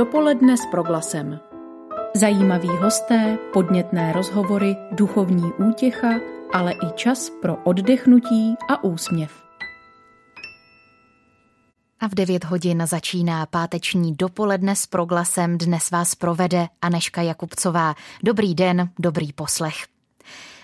[0.00, 1.40] Dopoledne s proglasem.
[2.16, 6.08] Zajímaví hosté, podnětné rozhovory, duchovní útěcha,
[6.52, 9.42] ale i čas pro oddechnutí a úsměv.
[12.00, 15.58] A v 9 hodin začíná páteční dopoledne s proglasem.
[15.58, 17.94] Dnes vás provede Aneška Jakubcová.
[18.24, 19.89] Dobrý den, dobrý poslech.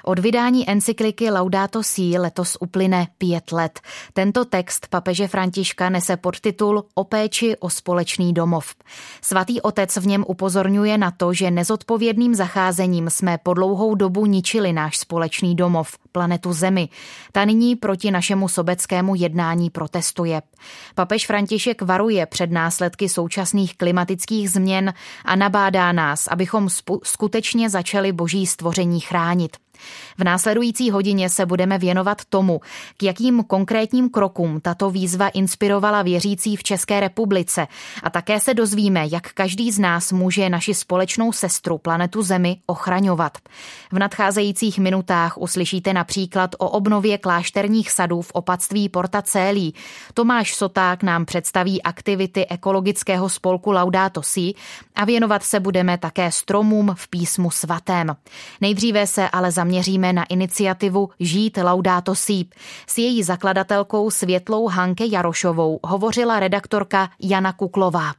[0.09, 3.80] Od vydání encykliky Laudato Si letos uplyne pět let.
[4.12, 8.75] Tento text papeže Františka nese podtitul O péči o společný domov.
[9.22, 14.72] Svatý otec v něm upozorňuje na to, že nezodpovědným zacházením jsme po dlouhou dobu ničili
[14.72, 16.89] náš společný domov, planetu Zemi.
[17.32, 20.43] Ta nyní proti našemu sobeckému jednání protestuje.
[20.95, 26.68] Papež František varuje před následky současných klimatických změn a nabádá nás, abychom
[27.03, 29.57] skutečně začali boží stvoření chránit.
[30.18, 32.61] V následující hodině se budeme věnovat tomu,
[32.97, 37.67] k jakým konkrétním krokům tato výzva inspirovala věřící v České republice
[38.03, 43.39] a také se dozvíme, jak každý z nás může naši společnou sestru planetu Zemi ochraňovat.
[43.92, 49.75] V nadcházejících minutách uslyšíte například o obnově klášterních sadů v opatství Porta Célí.
[50.14, 54.53] Tomáš Soták nám představí aktivity ekologického spolku Laudato Si
[54.95, 58.17] a věnovat se budeme také stromům v písmu svatém.
[58.61, 62.45] Nejdříve se ale za zaměříme na iniciativu Žít Laudato Si.
[62.86, 68.12] S její zakladatelkou Světlou Hanke Jarošovou hovořila redaktorka Jana Kuklová.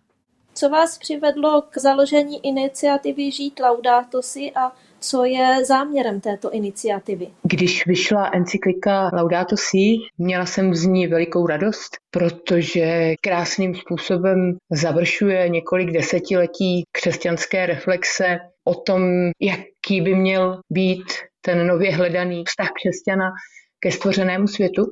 [0.53, 7.27] Co vás přivedlo k založení iniciativy Žít Laudato Si a co je záměrem této iniciativy?
[7.43, 15.49] Když vyšla encyklika Laudato Si, měla jsem z ní velikou radost, protože krásným způsobem završuje
[15.49, 19.01] několik desetiletí křesťanské reflexe o tom,
[19.41, 21.05] jaký by měl být
[21.41, 23.31] ten nově hledaný vztah křesťana
[23.79, 24.85] ke stvořenému světu.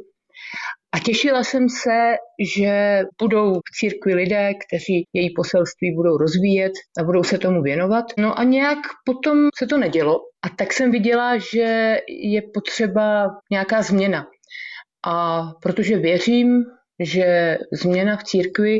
[0.96, 2.16] A těšila jsem se,
[2.56, 8.06] že budou v církvi lidé, kteří její poselství budou rozvíjet a budou se tomu věnovat.
[8.18, 10.20] No a nějak potom se to nedělo.
[10.46, 14.28] A tak jsem viděla, že je potřeba nějaká změna.
[15.08, 16.64] A protože věřím,
[17.00, 18.80] že změna v církvi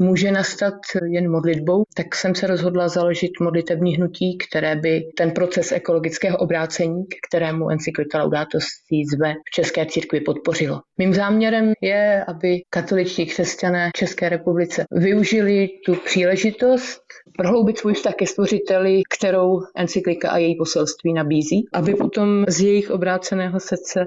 [0.00, 0.74] může nastat
[1.10, 7.04] jen modlitbou, tak jsem se rozhodla založit modlitební hnutí, které by ten proces ekologického obrácení,
[7.04, 10.80] k kterému encyklika Laudato Si zve v České církvi podpořilo.
[10.98, 17.02] Mým záměrem je, aby katoličtí křesťané v České republice využili tu příležitost
[17.38, 22.90] prohloubit svůj vztah ke stvořiteli, kterou encyklika a její poselství nabízí, aby potom z jejich
[22.90, 24.06] obráceného srdce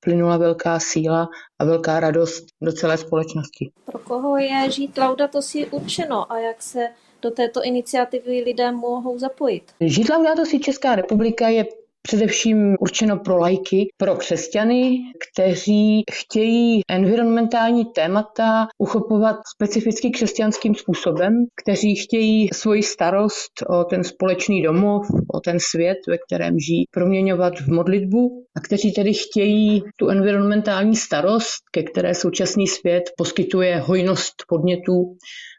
[0.00, 1.28] plynula velká síla
[1.58, 3.70] a velká radost do celé společnosti.
[3.84, 6.88] Pro koho je žít Laudato si určeno a jak se
[7.22, 9.62] do této iniciativy lidé mohou zapojit?
[9.80, 11.64] Žít Laudato si Česká republika je
[12.02, 14.98] především určeno pro lajky, pro křesťany,
[15.32, 24.62] kteří chtějí environmentální témata uchopovat specificky křesťanským způsobem, kteří chtějí svoji starost o ten společný
[24.62, 30.08] domov, o ten svět, ve kterém žijí, proměňovat v modlitbu a kteří tedy chtějí tu
[30.08, 35.16] environmentální starost, ke které současný svět poskytuje hojnost podnětů,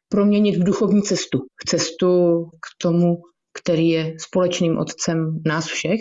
[0.09, 1.39] proměnit v duchovní cestu.
[1.39, 3.17] K cestu k tomu,
[3.61, 5.99] který je společným otcem nás všech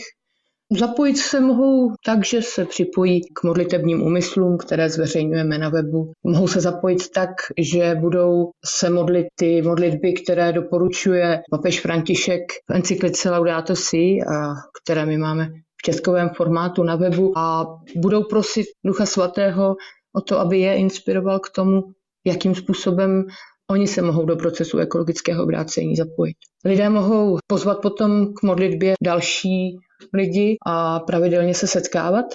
[0.79, 6.13] Zapojit se mohou tak, že se připojí k modlitebním úmyslům, které zveřejňujeme na webu.
[6.25, 12.75] Mohou se zapojit tak, že budou se modlit ty modlitby, které doporučuje papež František v
[12.75, 17.67] encyklice Laudato Si, a které my máme v českovém formátu na webu a
[17.97, 19.77] budou prosit Ducha Svatého
[20.17, 21.83] o to, aby je inspiroval k tomu,
[22.27, 23.25] jakým způsobem
[23.71, 26.37] oni se mohou do procesu ekologického obrácení zapojit.
[26.65, 29.77] Lidé mohou pozvat potom k modlitbě další
[30.15, 32.27] lidi a pravidelně se setkávat.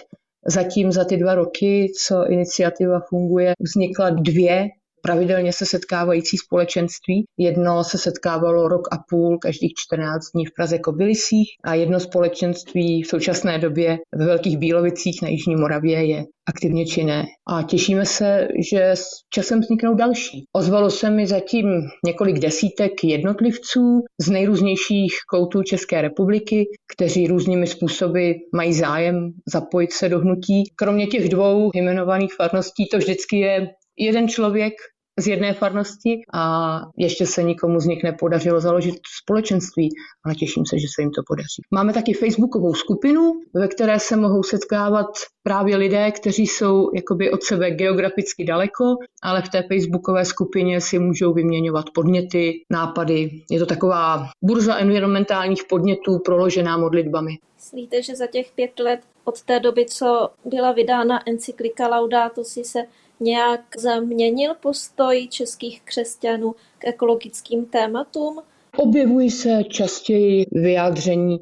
[0.48, 4.68] Zatím za ty dva roky, co iniciativa funguje, vznikla dvě
[5.06, 7.26] pravidelně se setkávající společenství.
[7.38, 13.04] Jedno se setkávalo rok a půl, každých 14 dní v Praze Kobylisích a jedno společenství
[13.04, 17.26] v současné době ve Velkých Bílovicích na Jižní Moravě je aktivně činné.
[17.48, 20.46] A těšíme se, že s časem vzniknou další.
[20.54, 21.66] Ozvalo se mi zatím
[22.06, 26.66] několik desítek jednotlivců z nejrůznějších koutů České republiky,
[26.96, 30.64] kteří různými způsoby mají zájem zapojit se do hnutí.
[30.76, 33.68] Kromě těch dvou jmenovaných farností to vždycky je
[33.98, 34.74] jeden člověk
[35.20, 39.90] z jedné farnosti a ještě se nikomu z nich nepodařilo založit společenství,
[40.26, 41.62] ale těším se, že se jim to podaří.
[41.72, 45.08] Máme taky facebookovou skupinu, ve které se mohou setkávat
[45.44, 48.84] právě lidé, kteří jsou jakoby od sebe geograficky daleko,
[49.24, 53.32] ale v té facebookové skupině si můžou vyměňovat podněty, nápady.
[53.52, 57.32] Je to taková burza environmentálních podnětů proložená modlitbami.
[57.56, 62.64] Myslíte, že za těch pět let od té doby, co byla vydána encyklika Laudato si
[62.64, 62.80] se
[63.20, 68.42] nějak změnil postoj českých křesťanů k ekologickým tématům?
[68.78, 71.40] Objevují se častěji vyjádření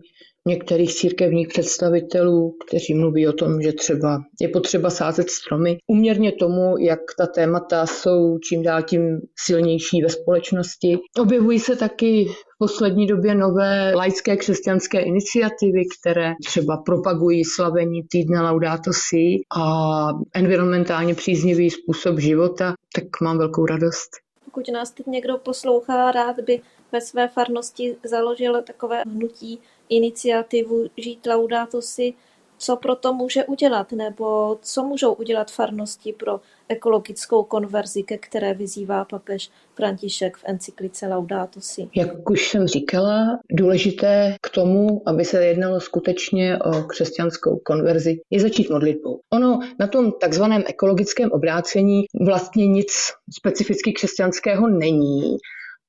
[0.47, 5.77] některých církevních představitelů, kteří mluví o tom, že třeba je potřeba sázet stromy.
[5.87, 10.97] Uměrně tomu, jak ta témata jsou čím dál tím silnější ve společnosti.
[11.19, 12.27] Objevují se taky
[12.63, 21.15] poslední době nové laické křesťanské iniciativy, které třeba propagují slavení týdne Laudato Si a environmentálně
[21.15, 24.09] příznivý způsob života, tak mám velkou radost.
[24.45, 26.61] Pokud nás teď někdo poslouchá, rád by
[26.91, 29.59] ve své farnosti založil takové hnutí
[29.89, 32.13] iniciativu Žít Laudato Si,
[32.63, 36.39] co pro to může udělat, nebo co můžou udělat farnosti pro
[36.69, 41.89] ekologickou konverzi, ke které vyzývá papež František v encyklice Laudato Si.
[41.95, 48.39] Jak už jsem říkala, důležité k tomu, aby se jednalo skutečně o křesťanskou konverzi, je
[48.39, 49.19] začít modlitbou.
[49.33, 52.91] Ono na tom takzvaném ekologickém obrácení vlastně nic
[53.37, 55.37] specificky křesťanského není,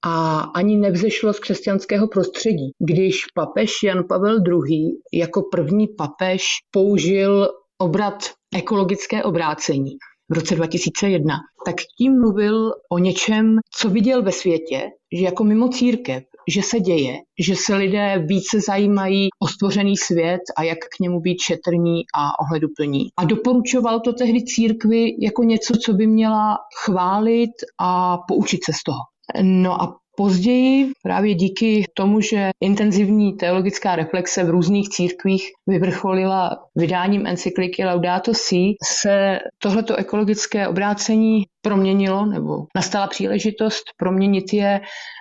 [0.07, 2.71] a ani nevzešlo z křesťanského prostředí.
[2.79, 4.91] Když papež Jan Pavel II.
[5.13, 7.49] jako první papež použil
[7.79, 8.25] obrat
[8.57, 9.91] ekologické obrácení
[10.31, 11.35] v roce 2001,
[11.67, 14.83] tak tím mluvil o něčem, co viděl ve světě,
[15.19, 20.41] že jako mimo církev, že se děje, že se lidé více zajímají o stvořený svět
[20.59, 23.07] a jak k němu být šetrní a ohleduplní.
[23.19, 28.83] A doporučoval to tehdy církvi jako něco, co by měla chválit a poučit se z
[28.83, 29.14] toho.
[29.43, 37.27] No a Později právě díky tomu, že intenzivní teologická reflexe v různých církvích vyvrcholila vydáním
[37.27, 44.81] encykliky Laudato Si, se tohleto ekologické obrácení proměnilo, nebo nastala příležitost proměnit je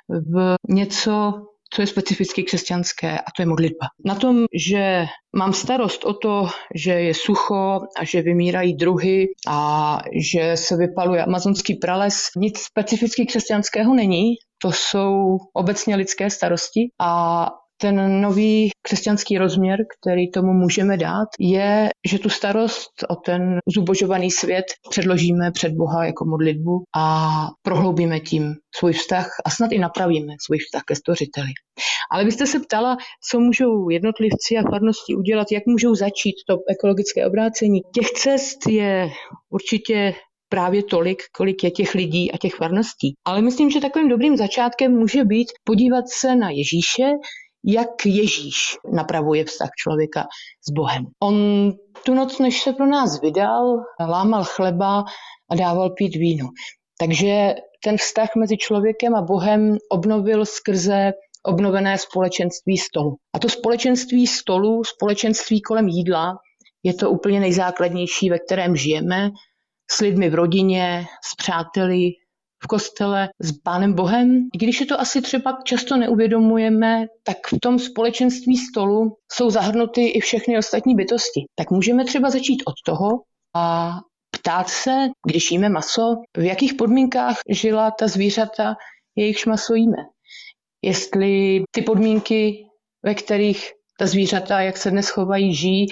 [0.10, 1.34] v něco,
[1.74, 3.88] co je specificky křesťanské, a to je modlitba.
[4.06, 5.06] Na tom, že
[5.36, 10.00] mám starost o to, že je sucho a že vymírají druhy a
[10.34, 14.34] že se vypaluje amazonský prales, nic specificky křesťanského není.
[14.62, 21.90] To jsou obecně lidské starosti a ten nový křesťanský rozměr, který tomu můžeme dát, je,
[22.08, 28.54] že tu starost o ten zubožovaný svět předložíme před Boha jako modlitbu a prohloubíme tím
[28.76, 31.50] svůj vztah a snad i napravíme svůj vztah ke stvořiteli.
[32.12, 32.98] Ale byste se ptala,
[33.30, 37.82] co můžou jednotlivci a farnosti udělat, jak můžou začít to ekologické obrácení.
[37.96, 39.10] Těch cest je
[39.50, 40.14] určitě
[40.50, 43.14] právě tolik, kolik je těch lidí a těch farností.
[43.26, 47.12] Ale myslím, že takovým dobrým začátkem může být podívat se na Ježíše,
[47.66, 50.28] jak Ježíš napravuje vztah člověka
[50.68, 51.06] s Bohem.
[51.24, 51.36] On
[52.06, 53.78] tu noc, než se pro nás vydal,
[54.10, 55.04] lámal chleba
[55.52, 56.50] a dával pít víno.
[57.00, 61.12] Takže ten vztah mezi člověkem a Bohem obnovil skrze
[61.46, 63.16] obnovené společenství stolu.
[63.36, 66.38] A to společenství stolu, společenství kolem jídla,
[66.84, 69.30] je to úplně nejzákladnější, ve kterém žijeme,
[69.92, 72.10] s lidmi v rodině, s přáteli,
[72.64, 74.48] v kostele s Pánem Bohem.
[74.54, 80.08] I když je to asi třeba často neuvědomujeme, tak v tom společenství stolu jsou zahrnuty
[80.08, 81.46] i všechny ostatní bytosti.
[81.56, 83.10] Tak můžeme třeba začít od toho
[83.56, 83.96] a
[84.32, 88.76] ptát se, když jíme maso, v jakých podmínkách žila ta zvířata,
[89.16, 89.98] jejichž maso jíme.
[90.82, 92.66] Jestli ty podmínky,
[93.06, 95.88] ve kterých ta zvířata, jak se dnes chovají, žijí,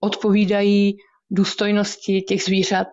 [0.00, 0.96] odpovídají
[1.30, 2.88] důstojnosti těch zvířat,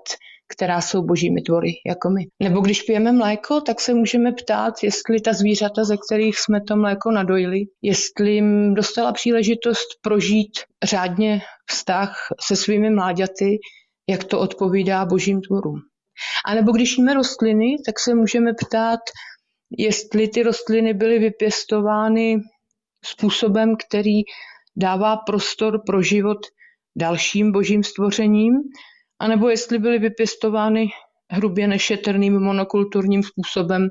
[0.51, 2.23] která jsou božími tvory, jako my.
[2.43, 6.75] Nebo když pijeme mléko, tak se můžeme ptát, jestli ta zvířata, ze kterých jsme to
[6.75, 10.51] mléko nadojili, jestli jim dostala příležitost prožít
[10.83, 13.57] řádně vztah se svými mláďaty,
[14.09, 15.79] jak to odpovídá božím tvorům.
[16.45, 18.99] A nebo když jíme rostliny, tak se můžeme ptát,
[19.77, 22.37] jestli ty rostliny byly vypěstovány
[23.05, 24.21] způsobem, který
[24.75, 26.37] dává prostor pro život
[26.97, 28.53] dalším božím stvořením,
[29.21, 30.87] anebo jestli byly vypěstovány
[31.31, 33.89] hrubě nešetrným monokulturním způsobem,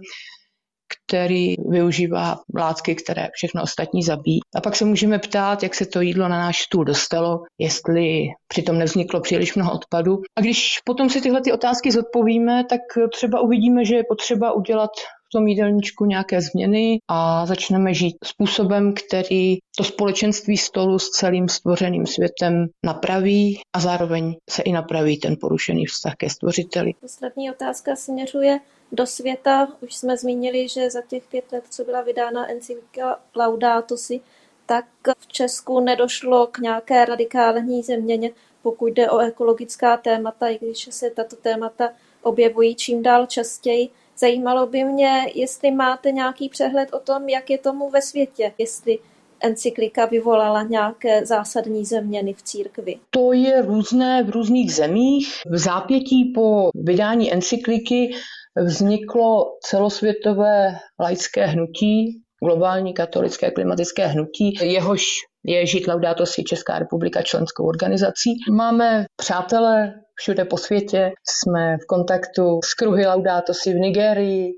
[1.07, 4.41] který využívá látky, které všechno ostatní zabíjí.
[4.57, 8.79] A pak se můžeme ptát, jak se to jídlo na náš stůl dostalo, jestli přitom
[8.79, 10.19] nevzniklo příliš mnoho odpadu.
[10.39, 12.81] A když potom si tyhle ty otázky zodpovíme, tak
[13.15, 14.91] třeba uvidíme, že je potřeba udělat
[15.33, 22.07] tom jídelníčku nějaké změny a začneme žít způsobem, který to společenství stolu s celým stvořeným
[22.07, 26.93] světem napraví a zároveň se i napraví ten porušený vztah ke stvořiteli.
[27.01, 28.61] Poslední otázka směřuje
[28.93, 29.69] do světa.
[29.81, 34.21] Už jsme zmínili, že za těch pět let, co byla vydána encyklika Laudato Si,
[34.67, 34.85] tak
[35.19, 38.31] v Česku nedošlo k nějaké radikální změně,
[38.63, 43.89] pokud jde o ekologická témata, i když se tato témata objevují čím dál častěji.
[44.21, 48.99] Zajímalo by mě, jestli máte nějaký přehled o tom, jak je tomu ve světě, jestli
[49.41, 52.97] encyklika vyvolala nějaké zásadní změny v církvi?
[53.11, 55.29] To je různé v různých zemích.
[55.51, 58.11] V zápětí po vydání encykliky
[58.57, 65.03] vzniklo celosvětové laické hnutí, globální katolické klimatické hnutí, jehož
[65.45, 68.31] je Žít Laudato Si Česká republika členskou organizací.
[68.53, 74.53] Máme přátelé všude po světě, jsme v kontaktu s kruhy Laudato Si v Nigerii,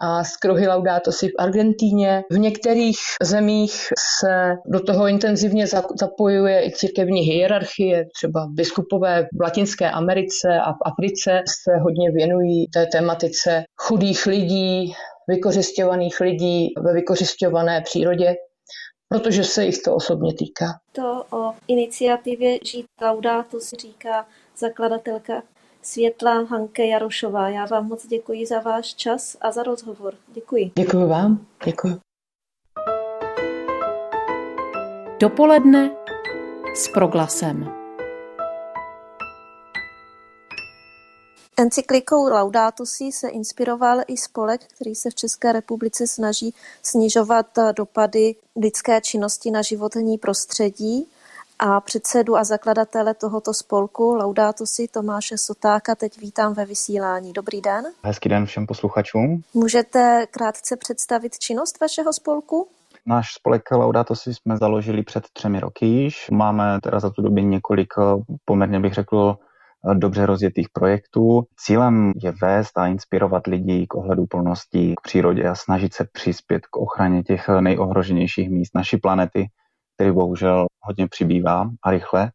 [0.00, 2.22] a z kruhy Laudato si v Argentíně.
[2.30, 3.72] V některých zemích
[4.20, 5.66] se do toho intenzivně
[6.00, 12.66] zapojuje i církevní hierarchie, třeba biskupové v Latinské Americe a v Africe se hodně věnují
[12.70, 14.94] té tematice chudých lidí,
[15.28, 18.34] vykořišťovaných lidí ve vykořišťované přírodě
[19.08, 20.66] protože se jich to osobně týká.
[20.92, 25.42] To o iniciativě Žít Laudato si říká zakladatelka
[25.82, 27.48] Světla Hanke Jarošová.
[27.48, 30.14] Já vám moc děkuji za váš čas a za rozhovor.
[30.28, 30.70] Děkuji.
[30.74, 31.46] Děkuji vám.
[31.64, 31.96] Děkuji.
[35.20, 35.90] Dopoledne
[36.74, 37.77] s proglasem.
[41.60, 47.46] Encyklikou Laudato Si se inspiroval i spolek, který se v České republice snaží snižovat
[47.76, 51.06] dopady lidské činnosti na životní prostředí
[51.58, 57.32] a předsedu a zakladatele tohoto spolku Laudato si Tomáše Sotáka teď vítám ve vysílání.
[57.32, 57.84] Dobrý den.
[58.02, 59.42] Hezký den všem posluchačům.
[59.54, 62.68] Můžete krátce představit činnost vašeho spolku?
[63.06, 66.30] Náš spolek Laudato si jsme založili před třemi roky již.
[66.30, 67.94] Máme teda za tu dobu několik
[68.44, 69.36] poměrně bych řekl
[69.94, 71.42] dobře rozjetých projektů.
[71.56, 76.66] Cílem je vést a inspirovat lidi k ohledu plnosti k přírodě a snažit se přispět
[76.66, 79.46] k ochraně těch nejohroženějších míst naší planety,
[79.94, 82.30] který bohužel hodně přibývá a rychle.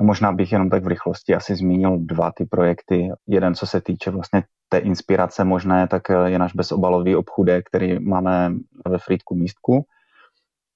[0.00, 3.08] Možná bych jenom tak v rychlosti asi zmínil dva ty projekty.
[3.26, 8.52] Jeden, co se týče vlastně té inspirace možné, tak je náš bezobalový obchůdek, který máme
[8.88, 9.84] ve Frýdku místku.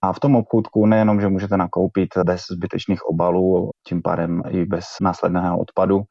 [0.02, 4.84] A v tom obchůdku nejenom, že můžete nakoupit bez zbytečných obalů, tím pádem i bez
[5.00, 6.02] následného odpadu,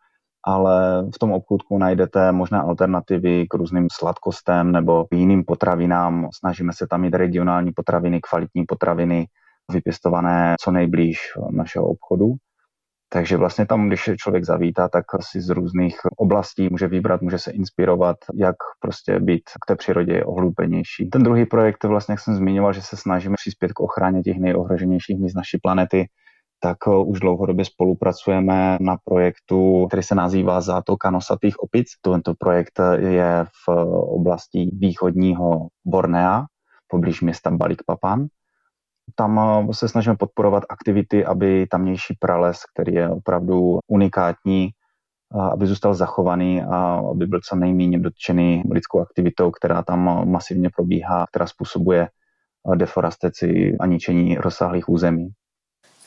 [0.45, 6.29] ale v tom obchůdku najdete možné alternativy k různým sladkostem nebo jiným potravinám.
[6.39, 9.27] Snažíme se tam mít regionální potraviny, kvalitní potraviny,
[9.71, 11.19] vypěstované co nejblíž
[11.51, 12.33] našeho obchodu.
[13.09, 17.51] Takže vlastně tam, když člověk zavítá, tak si z různých oblastí může vybrat, může se
[17.51, 21.09] inspirovat, jak prostě být k té přírodě ohlubenější.
[21.09, 25.19] Ten druhý projekt, vlastně, jak jsem zmiňoval, že se snažíme přispět k ochraně těch nejohroženějších
[25.19, 26.05] míst naší planety,
[26.59, 31.87] tak eh, už dlouhodobě spolupracujeme na projektu, který se nazývá Zátoka nosatých opic.
[32.01, 36.45] Tento projekt je v oblasti východního Bornea,
[36.87, 38.27] poblíž města Balikpapan
[39.15, 44.69] tam eh, se snažíme podporovat aktivity, aby tamnější prales, který je opravdu unikátní,
[45.51, 51.25] aby zůstal zachovaný a aby byl co nejméně dotčený lidskou aktivitou, která tam masivně probíhá,
[51.29, 55.29] která způsobuje eh, deforestaci a ničení rozsáhlých území.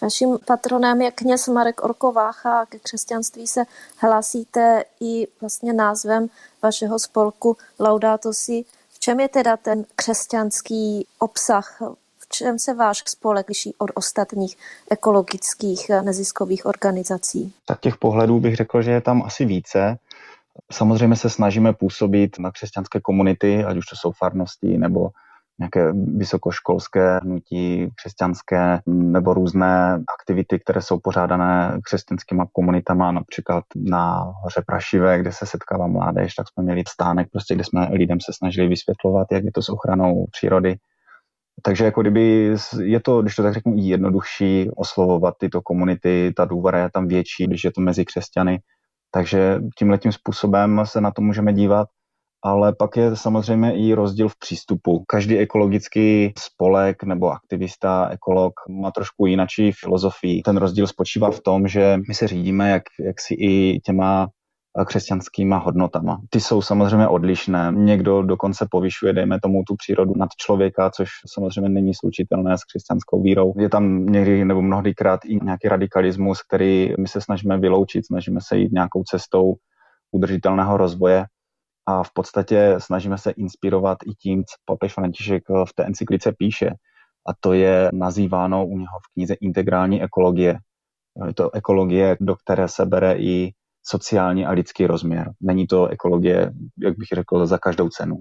[0.02, 3.64] Vaším patronem je kněz Marek Orkovácha a ke křesťanství se
[3.98, 6.26] hlásíte i vlastně názvem
[6.62, 8.64] vašeho spolku Laudato Si.
[8.88, 11.82] V čem je teda ten křesťanský obsah
[12.32, 14.56] čem se váš spolek liší od ostatních
[14.90, 17.52] ekologických neziskových organizací?
[17.64, 19.96] Tak těch pohledů bych řekl, že je tam asi více.
[20.72, 25.10] Samozřejmě se snažíme působit na křesťanské komunity, ať už to jsou farnosti nebo
[25.60, 34.62] nějaké vysokoškolské hnutí křesťanské nebo různé aktivity, které jsou pořádané křesťanskými komunitama, například na hoře
[34.66, 38.68] Prašivé, kde se setkává mládež, tak jsme měli stánek, prostě, kde jsme lidem se snažili
[38.68, 40.76] vysvětlovat, jak je to s ochranou přírody.
[41.62, 46.78] Takže jako kdyby je to, když to tak řeknu, jednodušší oslovovat tyto komunity, ta důvěra
[46.78, 48.58] je tam větší, když je to mezi křesťany.
[49.10, 51.88] Takže tímhletím způsobem se na to můžeme dívat.
[52.44, 55.04] Ale pak je samozřejmě i rozdíl v přístupu.
[55.08, 60.42] Každý ekologický spolek nebo aktivista, ekolog má trošku jinačí filozofii.
[60.42, 64.28] Ten rozdíl spočívá v tom, že my se řídíme jak, jak si i těma
[64.84, 66.20] křesťanskýma hodnotama.
[66.30, 67.72] Ty jsou samozřejmě odlišné.
[67.76, 73.22] Někdo dokonce povyšuje, dejme tomu, tu přírodu nad člověka, což samozřejmě není slučitelné s křesťanskou
[73.22, 73.54] vírou.
[73.58, 78.56] Je tam někdy nebo mnohdykrát i nějaký radikalismus, který my se snažíme vyloučit, snažíme se
[78.56, 79.54] jít nějakou cestou
[80.12, 81.24] udržitelného rozvoje
[81.86, 86.70] a v podstatě snažíme se inspirovat i tím, co papež František v té encyklice píše.
[87.28, 90.58] A to je nazýváno u něho v knize integrální ekologie.
[91.26, 95.30] Je to ekologie, do které se bere i sociální a lidský rozměr.
[95.40, 98.16] Není to ekologie, jak bych řekl, za každou cenu.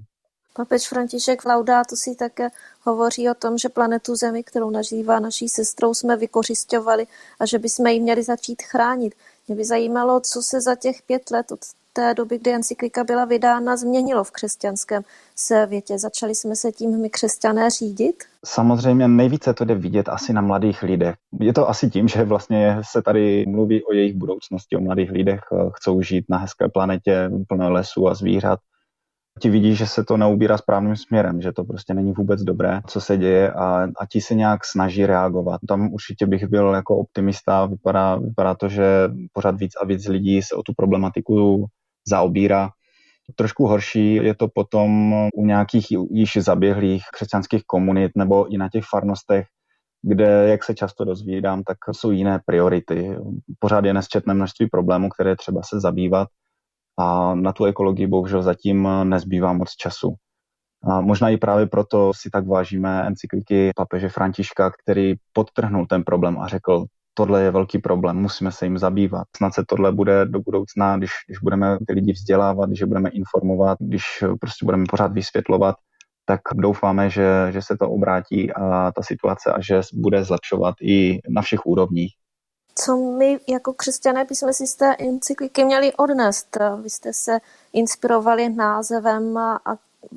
[0.54, 2.50] Papež František Laudátu si také
[2.82, 7.08] hovoří o tom, že planetu Zemi, kterou nažívá naší sestrou, jsme vykořišťovali
[7.39, 9.16] a že bychom ji měli začít chránit.
[9.48, 11.60] Mě by zajímalo, co se za těch pět let od
[12.00, 15.03] té doby, kdy encyklika byla vydána, změnilo v křesťanském
[15.36, 16.00] světě?
[16.00, 18.24] Začali jsme se tím my křesťané řídit?
[18.46, 21.15] Samozřejmě nejvíce to jde vidět asi na mladých lidech.
[21.39, 25.41] Je to asi tím, že vlastně se tady mluví o jejich budoucnosti, o mladých lidech,
[25.74, 28.60] chcou žít na hezké planetě plné lesů a zvířat
[29.39, 33.01] ti vidí, že se to neubírá správným směrem, že to prostě není vůbec dobré, co
[33.01, 35.62] se děje a, a ti se nějak snaží reagovat.
[35.68, 38.84] Tam určitě bych byl jako optimista, vypadá, vypadá to, že
[39.34, 41.65] pořád víc a víc lidí se o tu problematiku
[42.08, 42.70] zaobírá.
[43.36, 48.84] Trošku horší je to potom u nějakých již zaběhlých křesťanských komunit nebo i na těch
[48.89, 49.46] farnostech,
[50.01, 53.15] kde, jak se často dozvídám, tak jsou jiné priority.
[53.60, 56.27] Pořád je nesčetné množství problémů, které třeba se zabývat
[57.00, 60.15] a na tu ekologii bohužel zatím nezbývá moc času.
[60.84, 66.39] A možná i právě proto si tak vážíme encykliky papeže Františka, který podtrhnul ten problém
[66.39, 66.86] a řekl,
[67.20, 69.28] tohle je velký problém, musíme se jim zabývat.
[69.38, 73.10] Snad se tohle bude do budoucna, když, když budeme ty lidi vzdělávat, když je budeme
[73.10, 74.04] informovat, když
[74.40, 75.76] prostě budeme pořád vysvětlovat,
[76.26, 81.20] tak doufáme, že, že se to obrátí a ta situace a že bude zlepšovat i
[81.30, 82.12] na všech úrovních
[82.76, 86.58] co my jako křesťané bychom si z té encykliky měli odnést.
[86.82, 87.40] Vy jste se
[87.74, 89.60] inspirovali názevem a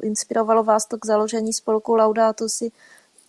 [0.03, 2.71] inspirovalo vás to k založení spolku Laudato si.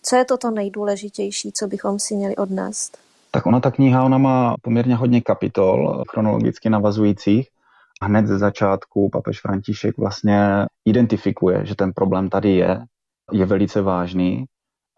[0.02, 3.03] Co je to to nejdůležitější, co bychom si měli odnést?
[3.34, 7.48] Tak ona ta kniha, ona má poměrně hodně kapitol chronologicky navazujících
[8.02, 12.80] a hned ze začátku papež František vlastně identifikuje, že ten problém tady je,
[13.32, 14.44] je velice vážný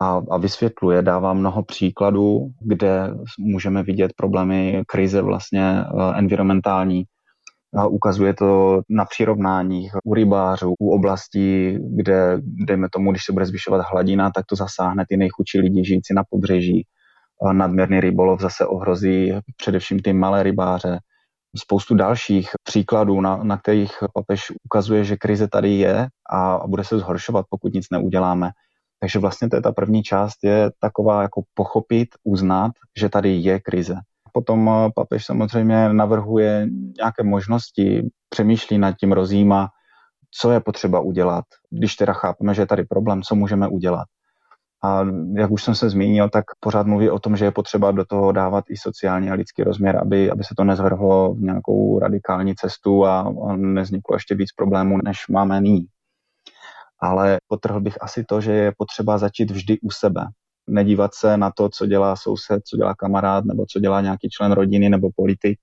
[0.00, 7.04] a, a vysvětluje, dává mnoho příkladů, kde můžeme vidět problémy krize vlastně eh, environmentální.
[7.76, 13.46] A ukazuje to na přirovnáních u rybářů, u oblastí, kde, dejme tomu, když se bude
[13.46, 16.86] zvyšovat hladina, tak to zasáhne ty nejchudší lidi žijící na pobřeží.
[17.52, 20.98] Nadměrný rybolov zase ohrozí především ty malé rybáře.
[21.56, 26.84] Spoustu dalších příkladů, na, na kterých papež ukazuje, že krize tady je a, a bude
[26.84, 28.50] se zhoršovat, pokud nic neuděláme.
[29.00, 33.60] Takže vlastně to je ta první část, je taková jako pochopit, uznat, že tady je
[33.60, 33.94] krize.
[34.32, 36.66] Potom eh, papež samozřejmě navrhuje
[36.98, 39.68] nějaké možnosti, přemýšlí nad tím, rozjíma,
[40.40, 41.44] co je potřeba udělat.
[41.70, 44.06] Když teda chápeme, že je tady problém, co můžeme udělat.
[44.85, 45.04] A
[45.37, 48.32] jak už jsem se zmínil, tak pořád mluví o tom, že je potřeba do toho
[48.32, 53.06] dávat i sociální a lidský rozměr, aby, aby se to nezvrhlo v nějakou radikální cestu
[53.06, 55.86] a, a nezniklo ještě víc problémů, než máme nyní
[57.02, 60.26] ale potrhl bych asi to, že je potřeba začít vždy u sebe.
[60.67, 64.52] Nedívat se na to, co dělá soused, co dělá kamarád, nebo co dělá nějaký člen
[64.52, 65.58] rodiny nebo politik,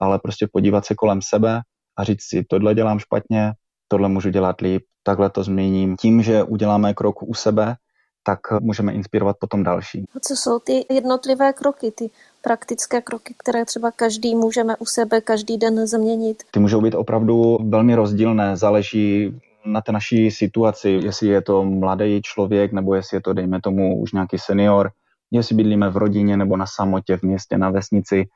[0.00, 1.60] ale prostě podívat se kolem sebe
[1.96, 3.52] a říct si, tohle dělám špatně,
[3.88, 5.96] tohle můžu dělat líp, takhle to změním.
[5.96, 7.76] Tím, že uděláme krok u sebe,
[8.22, 10.04] tak můžeme inspirovat potom další.
[10.16, 12.10] A co jsou ty jednotlivé kroky, ty
[12.42, 16.42] praktické kroky, které třeba každý můžeme u sebe každý den změnit?
[16.50, 19.34] Ty můžou být opravdu velmi rozdílné, záleží
[19.66, 24.00] na té naší situaci, jestli je to mladý člověk, nebo jestli je to, dejme tomu,
[24.00, 24.90] už nějaký senior,
[25.30, 28.28] jestli bydlíme v rodině nebo na samotě, v městě, na vesnici.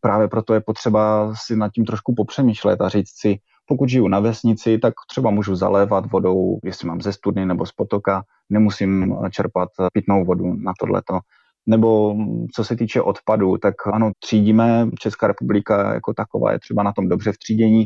[0.00, 4.20] Právě proto je potřeba si nad tím trošku popřemýšlet a říct si, pokud žiju na
[4.20, 9.68] vesnici, tak třeba můžu zalévat vodou, jestli mám ze studny nebo z potoka, nemusím čerpat
[9.92, 11.18] pitnou vodu na tohleto.
[11.66, 12.14] Nebo
[12.54, 17.08] co se týče odpadu, tak ano, třídíme, Česká republika jako taková je třeba na tom
[17.08, 17.84] dobře v třídění,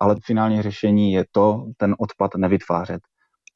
[0.00, 3.00] ale finální řešení je to, ten odpad nevytvářet.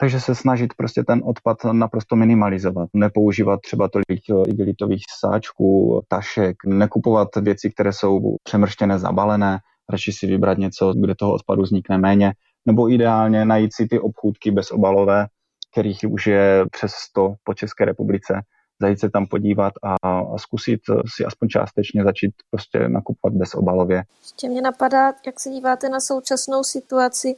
[0.01, 2.89] Takže se snažit prostě ten odpad naprosto minimalizovat.
[2.95, 9.59] Nepoužívat třeba tolik igelitových sáčků, tašek, nekupovat věci, které jsou přemrštěné, zabalené,
[9.91, 12.33] radši si vybrat něco, kde toho odpadu vznikne méně,
[12.67, 15.27] nebo ideálně najít si ty obchůdky bezobalové,
[15.73, 18.35] kterých už je přes 100 po České republice,
[18.81, 19.95] zajít se tam podívat a,
[20.35, 20.81] a zkusit
[21.17, 24.03] si aspoň částečně začít prostě nakupovat bezobalově.
[24.23, 27.35] Ještě mě napadá, jak se díváte na současnou situaci,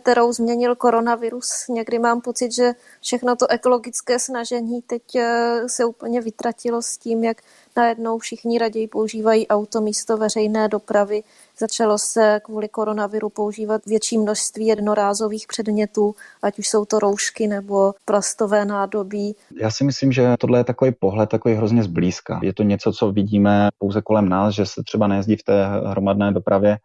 [0.00, 1.68] kterou změnil koronavirus.
[1.68, 7.24] Někdy mám pocit, že všechno to ekologické snažení teď eh, se úplně vytratilo s tím,
[7.24, 7.42] jak
[7.76, 11.22] najednou všichni raději používají auto místo veřejné dopravy.
[11.58, 17.94] Začalo se kvůli koronaviru používat větší množství jednorázových předmětů, ať už jsou to roušky nebo
[18.04, 19.36] plastové nádobí.
[19.60, 22.40] Já si myslím, že tohle je takový pohled takový hrozně zblízka.
[22.42, 26.32] Je to něco, co vidíme pouze kolem nás, že se třeba nejezdí v té hromadné
[26.32, 26.78] dopravě,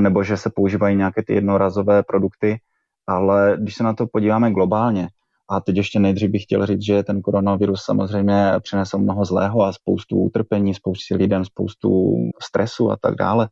[0.00, 2.60] nebo že se používají nějaké ty jednorazové produkty,
[3.06, 5.08] ale když se na to podíváme globálně,
[5.48, 9.72] a teď ještě nejdřív bych chtěl říct, že ten koronavirus samozřejmě přinesl mnoho zlého a
[9.72, 13.48] spoustu utrpení, spoustu lidem, spoustu stresu a tak dále.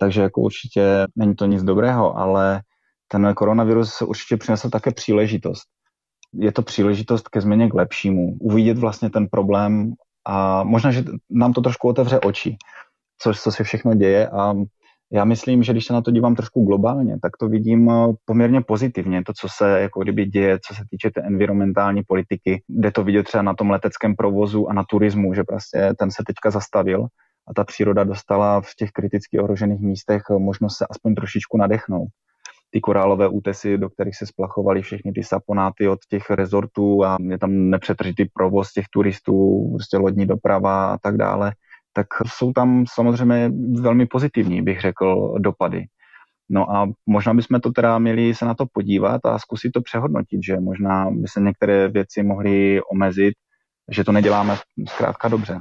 [0.00, 2.60] Takže jako určitě není to nic dobrého, ale
[3.08, 5.64] ten koronavirus určitě přinesl také příležitost.
[6.34, 8.36] Je to příležitost ke změně k lepšímu.
[8.40, 9.92] Uvidět vlastně ten problém
[10.26, 12.56] a možná, že nám to trošku otevře oči,
[13.18, 14.54] co, co se všechno děje a
[15.14, 18.60] Já myslím, že když se na to dívám trošku globálně, tak to vidím eh, poměrně
[18.60, 22.62] pozitivně, to, co se jako kdyby děje, co se týče té environmentální politiky.
[22.68, 26.22] Jde to vidět třeba na tom leteckém provozu a na turismu, že prostě ten se
[26.26, 27.06] teďka zastavil
[27.48, 32.08] a ta příroda dostala v těch kriticky ohrožených místech možnost se aspoň trošičku nadechnout
[32.72, 37.38] ty korálové útesy, do kterých se splachovali všechny ty saponáty od těch rezortů a je
[37.38, 41.52] tam nepřetržitý provoz těch turistů, prostě lodní doprava a tak dále,
[41.92, 43.50] tak jsou tam samozřejmě
[43.80, 45.86] velmi pozitivní, bych řekl, dopady.
[46.50, 50.40] No a možná bychom to teda měli se na to podívat a zkusit to přehodnotit,
[50.44, 53.34] že možná by se některé věci mohly omezit,
[53.90, 54.56] že to neděláme
[54.88, 55.60] zkrátka dobře.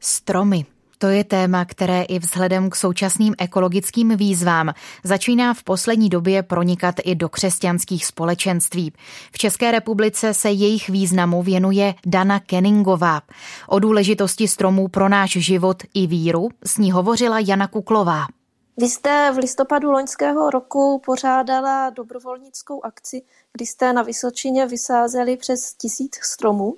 [0.00, 0.77] Stromy.
[1.00, 4.72] To je téma, které i vzhledem k současným ekologickým výzvám
[5.04, 8.92] začíná v poslední době pronikat i do křesťanských společenství.
[9.32, 13.20] V České republice se jejich významu věnuje Dana Kenningová.
[13.68, 18.26] O důležitosti stromů pro náš život i víru s ní hovořila Jana Kuklová.
[18.80, 25.74] Vy jste v listopadu loňského roku pořádala dobrovolnickou akci, kdy jste na Vysočině vysázeli přes
[25.74, 26.76] tisíc stromů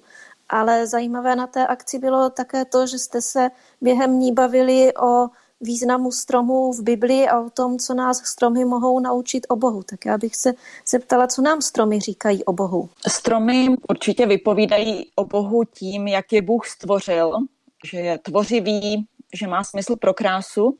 [0.50, 5.28] ale zajímavé na té akci bylo také to, že jste se během ní bavili o
[5.60, 9.82] významu stromů v Biblii a o tom, co nás stromy mohou naučit o Bohu.
[9.82, 10.52] Tak já bych se
[10.88, 12.88] zeptala, co nám stromy říkají o Bohu.
[13.08, 17.32] Stromy určitě vypovídají o Bohu tím, jak je Bůh stvořil,
[17.90, 20.76] že je tvořivý, že má smysl pro krásu.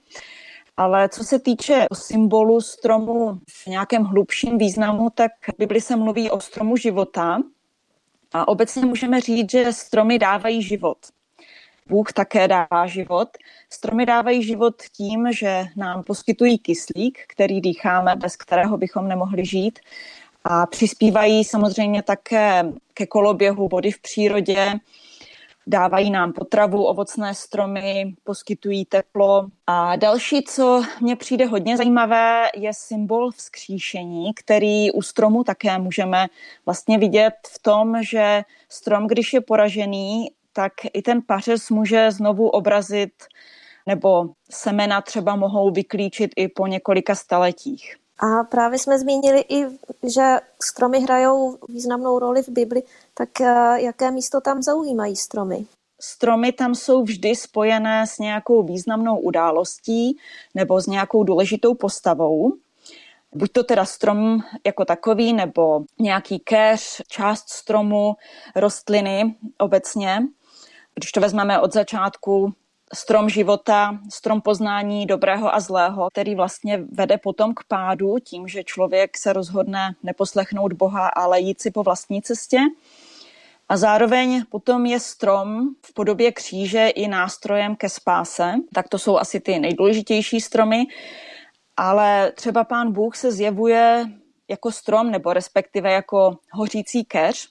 [0.76, 6.30] Ale co se týče symbolu stromu v nějakém hlubším významu, tak v Bibli se mluví
[6.30, 7.38] o stromu života,
[8.32, 10.98] a obecně můžeme říct, že stromy dávají život.
[11.86, 13.28] Bůh také dává život.
[13.70, 19.78] Stromy dávají život tím, že nám poskytují kyslík, který dýcháme, bez kterého bychom nemohli žít.
[20.44, 22.64] A přispívají samozřejmě také
[22.94, 24.74] ke koloběhu vody v přírodě,
[25.66, 29.46] dávají nám potravu, ovocné stromy, poskytují teplo.
[29.66, 36.26] A další, co mně přijde hodně zajímavé, je symbol vzkříšení, který u stromu také můžeme
[36.66, 42.48] vlastně vidět v tom, že strom, když je poražený, tak i ten pařez může znovu
[42.48, 43.12] obrazit
[43.86, 47.96] nebo semena třeba mohou vyklíčit i po několika staletích.
[48.20, 49.66] A právě jsme zmínili i,
[50.14, 52.82] že stromy hrajou významnou roli v Bibli,
[53.20, 55.66] tak eh, jaké místo tam zaujímají stromy?
[56.00, 60.18] Stromy tam jsou vždy spojené s nějakou významnou událostí
[60.54, 62.52] nebo s nějakou důležitou postavou.
[63.34, 68.16] Buď to teda strom jako takový, nebo nějaký keř, část stromu,
[68.56, 70.22] rostliny obecně.
[70.94, 72.52] Když to vezmeme od začátku,
[72.94, 78.64] strom života, strom poznání dobrého a zlého, který vlastně vede potom k pádu tím, že
[78.64, 82.58] člověk se rozhodne neposlechnout Boha, ale jít si po vlastní cestě.
[83.70, 88.54] A zároveň potom je strom v podobě kříže i nástrojem ke spáse.
[88.74, 90.86] Tak to jsou asi ty nejdůležitější stromy.
[91.76, 94.06] Ale třeba pán Bůh se zjevuje
[94.48, 97.48] jako strom, nebo respektive jako hořící keř,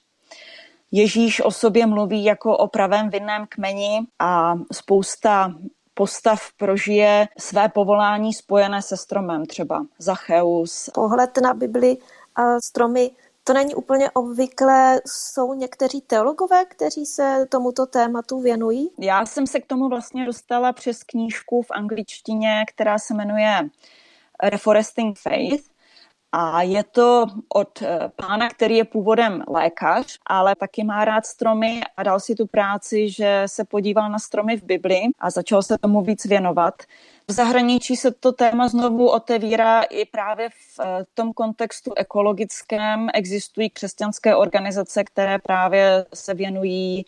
[0.92, 5.54] Ježíš o sobě mluví jako o pravém vinném kmeni a spousta
[5.94, 10.90] postav prožije své povolání spojené se stromem, třeba Zacheus.
[10.94, 11.96] Pohled na Bibli
[12.36, 13.10] a stromy
[13.50, 15.00] to není úplně obvyklé.
[15.06, 18.90] Jsou někteří teologové, kteří se tomuto tématu věnují?
[18.98, 23.68] Já jsem se k tomu vlastně dostala přes knížku v angličtině, která se jmenuje
[24.42, 25.69] Reforesting Faith
[26.32, 31.80] a je to od eh, pána, který je původem lékař, ale taky má rád stromy
[31.96, 35.78] a dal si tu práci, že se podíval na stromy v Bibli a začal se
[35.78, 36.74] tomu víc věnovat.
[37.28, 43.08] V zahraničí se to téma znovu otevírá i právě v eh, tom kontextu ekologickém.
[43.14, 47.06] Existují křesťanské organizace, které právě se věnují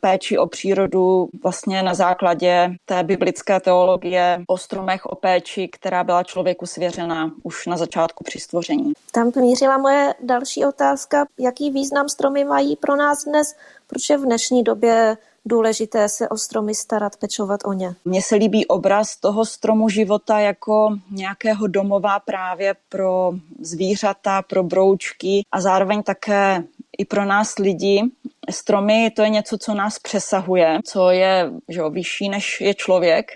[0.00, 6.22] péči o přírodu vlastně na základě té biblické teologie o stromech, o péči, která byla
[6.22, 8.92] člověku svěřena už na začátku při stvoření.
[9.12, 13.54] Tam mířila moje další otázka, jaký význam stromy mají pro nás dnes,
[13.86, 17.94] proč je v dnešní době důležité se o stromy starat, pečovat o ně.
[18.04, 25.42] Mně se líbí obraz toho stromu života jako nějakého domova právě pro zvířata, pro broučky
[25.52, 26.64] a zároveň také
[26.98, 28.02] i pro nás lidi.
[28.50, 33.30] Stromy to je něco, co nás přesahuje, co je že jo, vyšší než je člověk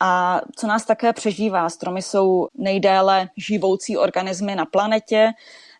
[0.00, 1.68] a co nás také přežívá.
[1.68, 5.32] Stromy jsou nejdéle živoucí organismy na planetě.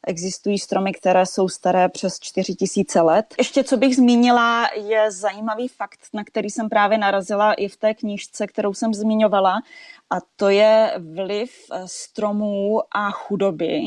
[0.07, 3.35] Existují stromy, které jsou staré přes 4000 let.
[3.39, 7.95] Ještě co bych zmínila, je zajímavý fakt, na který jsem právě narazila i v té
[7.95, 9.55] knížce, kterou jsem zmiňovala,
[10.11, 11.51] a to je vliv
[11.87, 13.81] stromů a chudoby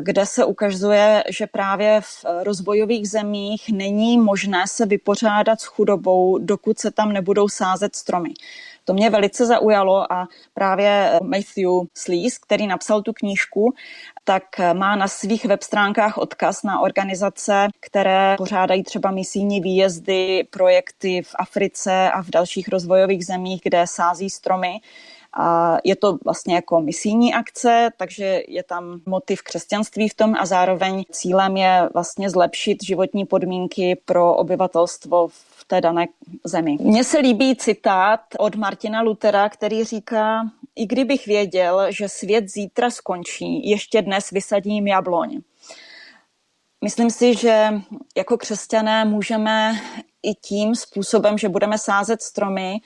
[0.00, 6.78] kde se ukazuje, že právě v rozvojových zemích není možné se vypořádat s chudobou, dokud
[6.78, 8.30] se tam nebudou sázet stromy.
[8.84, 13.74] To mě velice zaujalo a právě Matthew Slees, který napsal tu knížku,
[14.24, 21.22] tak má na svých web stránkách odkaz na organizace, které pořádají třeba misijní výjezdy, projekty
[21.22, 24.80] v Africe a v dalších rozvojových zemích, kde sází stromy.
[25.32, 30.46] A je to vlastně jako misijní akce, takže je tam motiv křesťanství v tom a
[30.46, 36.06] zároveň cílem je vlastně zlepšit životní podmínky pro obyvatelstvo v té dané
[36.44, 36.76] zemi.
[36.80, 42.90] Mně se líbí citát od Martina Lutera, který říká, i kdybych věděl, že svět zítra
[42.90, 45.40] skončí, ještě dnes vysadím jabloň.
[46.84, 47.68] Myslím si, že
[48.16, 49.80] jako křesťané můžeme
[50.22, 52.76] i tím způsobem, že budeme sázet stromy,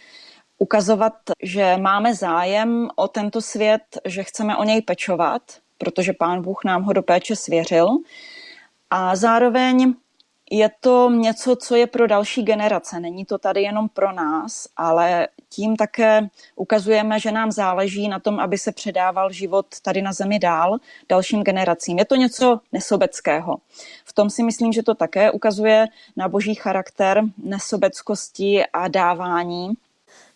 [0.63, 5.43] ukazovat, že máme zájem o tento svět, že chceme o něj pečovat,
[5.79, 7.89] protože Pán Bůh nám ho do péče svěřil.
[8.91, 9.95] A zároveň
[10.51, 13.01] je to něco, co je pro další generace.
[13.01, 18.41] Není to tady jenom pro nás, ale tím také ukazujeme, že nám záleží na tom,
[18.41, 21.99] aby se předával život tady na zemi dál dalším generacím.
[21.99, 23.57] Je to něco nesobeckého.
[24.05, 29.75] V tom si myslím, že to také ukazuje na boží charakter nesobeckosti a dávání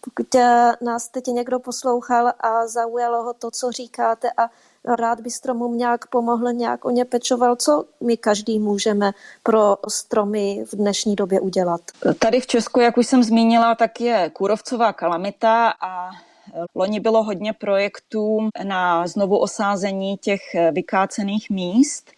[0.07, 0.35] pokud
[0.81, 4.51] nás teď někdo poslouchal a zaujalo ho to, co říkáte a
[4.97, 10.65] rád by stromům nějak pomohl, nějak o ně pečoval, co my každý můžeme pro stromy
[10.73, 11.81] v dnešní době udělat?
[12.19, 16.11] Tady v Česku, jak už jsem zmínila, tak je kůrovcová kalamita a
[16.75, 20.41] Loni bylo hodně projektů na znovu osázení těch
[20.73, 22.11] vykácených míst.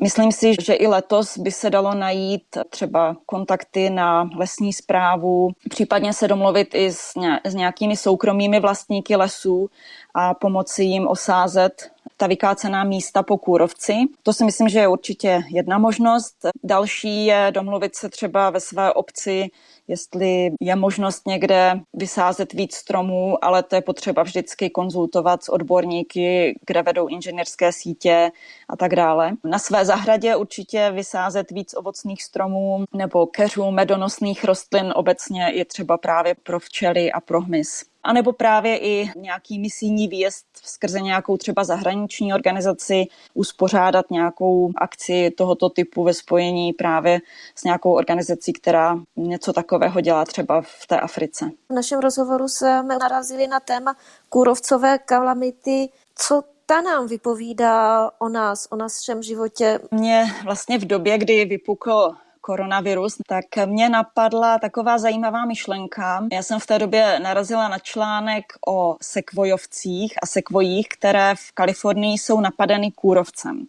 [0.00, 6.12] Myslím si, že i letos by se dalo najít třeba kontakty na lesní zprávu, případně
[6.12, 7.12] se domluvit i s,
[7.54, 9.70] nějakými soukromými vlastníky lesů
[10.14, 11.90] a pomoci jim osázet
[12.22, 13.94] ta vykácená místa po kůrovci.
[14.22, 16.36] To si myslím, že je určitě jedna možnost.
[16.64, 19.50] Další je domluvit se třeba ve své obci
[19.88, 26.58] jestli je možnost někde vysázet víc stromů, ale to je potřeba vždycky konzultovat s odborníky,
[26.66, 28.30] kde vedou inženýrské sítě
[28.68, 29.32] a tak dále.
[29.44, 35.98] Na své zahradě určitě vysázet víc ovocných stromů nebo keřů, medonosných rostlin obecně je třeba
[35.98, 41.36] právě pro včely a pro hmyz a nebo právě i nějaký misijní výjezd skrze nějakou
[41.36, 47.20] třeba zahraniční organizaci, uspořádat nějakou akci tohoto typu ve spojení právě
[47.54, 51.50] s nějakou organizací, která něco takového dělá třeba v té Africe.
[51.68, 53.96] V našem rozhovoru jsme narazili na téma
[54.28, 55.88] kůrovcové kalamity.
[56.14, 59.78] Co ta nám vypovídá o nás, o našem životě?
[59.90, 66.26] Mě vlastně v době, kdy vypukl koronavirus, tak mě napadla taková zajímavá myšlenka.
[66.32, 72.18] Já jsem v té době narazila na článek o sekvojovcích a sekvojích, které v Kalifornii
[72.18, 73.66] jsou napadeny kůrovcem.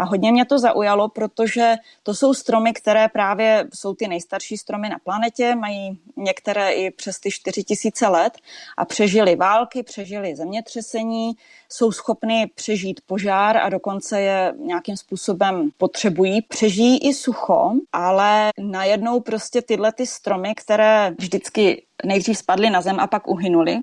[0.00, 4.88] A hodně mě to zaujalo, protože to jsou stromy, které právě jsou ty nejstarší stromy
[4.88, 8.38] na planetě, mají některé i přes ty 4000 let
[8.76, 11.32] a přežili války, přežili zemětřesení,
[11.68, 16.42] jsou schopny přežít požár a dokonce je nějakým způsobem potřebují.
[16.42, 23.00] Přežijí i sucho, ale najednou prostě tyhle ty stromy, které vždycky nejdřív spadly na zem
[23.00, 23.78] a pak uhynuly,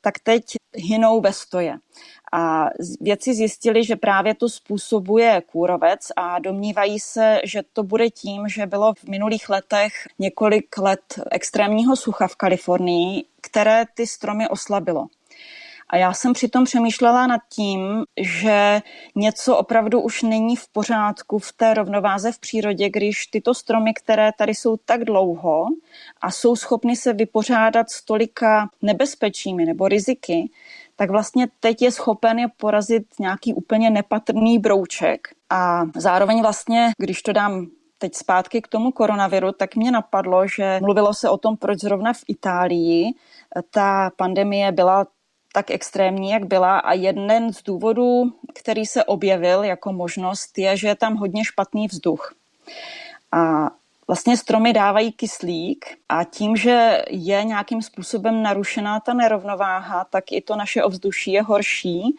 [0.00, 1.78] tak teď hynou ve stoje.
[2.32, 2.66] A
[3.00, 8.66] vědci zjistili, že právě to způsobuje kůrovec a domnívají se, že to bude tím, že
[8.66, 15.06] bylo v minulých letech několik let extrémního sucha v Kalifornii, které ty stromy oslabilo.
[15.92, 18.80] A já jsem přitom přemýšlela nad tím, že
[19.14, 24.30] něco opravdu už není v pořádku v té rovnováze v přírodě, když tyto stromy, které
[24.38, 25.66] tady jsou tak dlouho
[26.20, 30.50] a jsou schopny se vypořádat s tolika nebezpečími nebo riziky,
[30.96, 35.28] tak vlastně teď je schopen je porazit nějaký úplně nepatrný brouček.
[35.50, 37.66] A zároveň vlastně, když to dám
[37.98, 42.12] teď zpátky k tomu koronaviru, tak mě napadlo, že mluvilo se o tom, proč zrovna
[42.12, 43.14] v Itálii
[43.70, 45.06] ta pandemie byla
[45.52, 46.78] tak extrémní, jak byla.
[46.78, 51.86] A jeden z důvodů, který se objevil jako možnost, je, že je tam hodně špatný
[51.86, 52.34] vzduch.
[53.32, 53.70] A
[54.08, 60.40] vlastně stromy dávají kyslík a tím, že je nějakým způsobem narušená ta nerovnováha, tak i
[60.40, 62.16] to naše ovzduší je horší.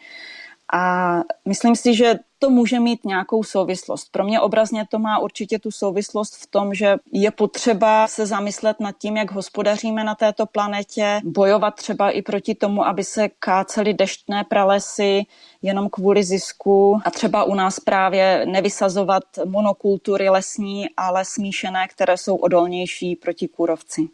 [0.72, 1.12] A
[1.48, 2.14] myslím si, že
[2.44, 4.12] to může mít nějakou souvislost.
[4.12, 8.80] Pro mě obrazně to má určitě tu souvislost v tom, že je potřeba se zamyslet
[8.80, 13.94] nad tím, jak hospodaříme na této planetě, bojovat třeba i proti tomu, aby se kácely
[13.94, 15.22] deštné pralesy
[15.62, 22.36] jenom kvůli zisku a třeba u nás právě nevysazovat monokultury lesní, ale smíšené, které jsou
[22.36, 24.08] odolnější proti kůrovci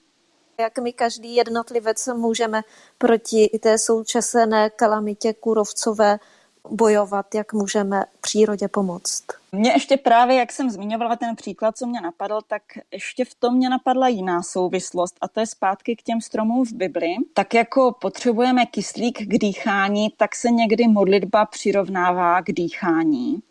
[0.61, 2.63] jak my každý jednotlivec můžeme
[2.99, 6.19] proti té současné kalamitě kůrovcové
[6.71, 9.25] bojovat, jak můžeme přírodě pomoct.
[9.53, 13.55] Mně ještě právě, jak jsem zmiňovala ten příklad, co mě napadl, tak ještě v tom
[13.55, 17.15] mě napadla jiná souvislost a to je zpátky k těm stromům v Bibli.
[17.35, 23.43] Tak jako potřebujeme kyslík k dýchání, tak se někdy modlitba přirovnává k dýchání.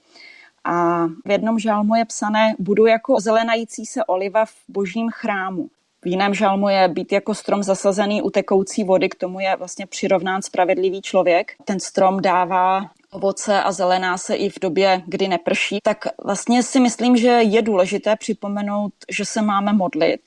[0.63, 5.69] A v jednom žalmu je psané, budu jako zelenající se oliva v božím chrámu.
[6.01, 9.85] V jiném žalmu je být jako strom zasazený u tekoucí vody, k tomu je vlastně
[9.85, 11.51] přirovnán spravedlivý člověk.
[11.65, 16.79] Ten strom dává ovoce a zelená se i v době, kdy neprší, tak vlastně si
[16.79, 20.21] myslím, že je důležité připomenout, že se máme modlit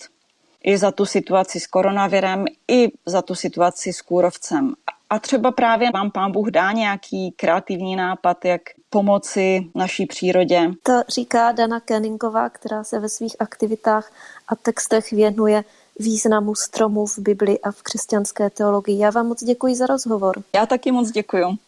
[0.64, 4.74] i za tu situaci s koronavirem, i za tu situaci s kůrovcem.
[5.10, 10.70] A třeba právě vám pán Bůh dá nějaký kreativní nápad, jak pomoci naší přírodě.
[10.82, 14.12] To říká Dana Kenningová, která se ve svých aktivitách
[14.48, 15.64] a textech věnuje
[15.98, 18.98] významu stromů v Bibli a v křesťanské teologii.
[18.98, 20.42] Já vám moc děkuji za rozhovor.
[20.54, 21.58] Já taky moc děkuji.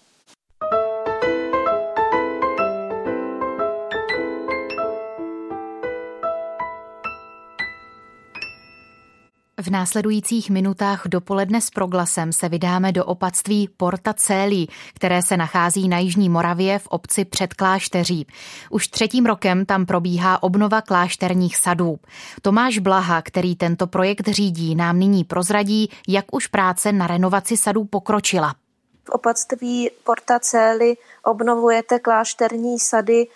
[9.64, 15.88] V následujících minutách dopoledne s proglasem se vydáme do opatství Porta Célí, které se nachází
[15.88, 18.26] na Jižní Moravě v obci před klášteří.
[18.70, 21.98] Už třetím rokem tam probíhá obnova klášterních sadů.
[22.42, 27.84] Tomáš Blaha, který tento projekt řídí, nám nyní prozradí, jak už práce na renovaci sadů
[27.84, 28.54] pokročila.
[29.04, 33.26] V opatství Porta Cély obnovujete klášterní sady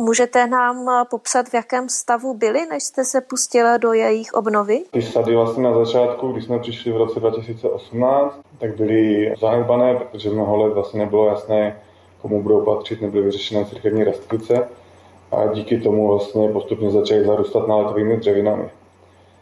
[0.00, 4.82] Můžete nám eh, popsat, v jakém stavu byly, než jste se pustila do jejich obnovy?
[4.90, 10.30] Ty sady vlastně na začátku, když jsme přišli v roce 2018, tak byly zanedbané, protože
[10.30, 11.80] mnoho let vlastně nebylo jasné,
[12.22, 14.68] komu budou patřit, nebyly vyřešené církevní restituce
[15.32, 18.70] a díky tomu vlastně postupně začaly zarůstat náletovými dřevinami.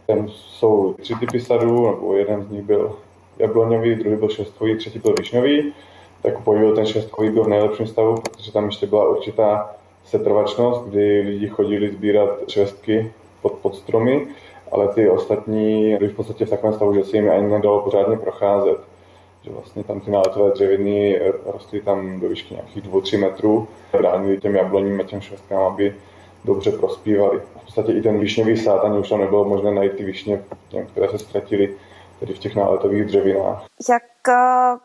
[0.07, 2.99] Tam jsou tři typy sadů, nebo jeden z nich byl
[3.39, 5.75] jabloňový, druhý byl šestkový, třetí byl višňový.
[6.23, 11.21] Tak podíl ten šestkový byl v nejlepším stavu, protože tam ještě byla určitá setrvačnost, kdy
[11.21, 13.13] lidi chodili sbírat švestky
[13.43, 14.27] pod, pod stromy,
[14.73, 18.17] ale ty ostatní byly v podstatě v takovém stavu, že se jim ani nedalo pořádně
[18.17, 18.79] procházet.
[19.43, 24.57] Že vlastně tam ty náletové dřeviny rostly tam do výšky nějakých 2-3 metrů, bránili těm
[24.57, 25.95] jabloním a těm švestkám, aby
[26.45, 27.39] dobře prospívali.
[27.39, 30.43] V podstatě i ten višňový sád, ani už tam nebylo možné najít ty višně,
[30.93, 31.75] které se ztratily
[32.21, 33.65] tedy v těch náletových dřevinách.
[33.91, 34.33] Jak eh,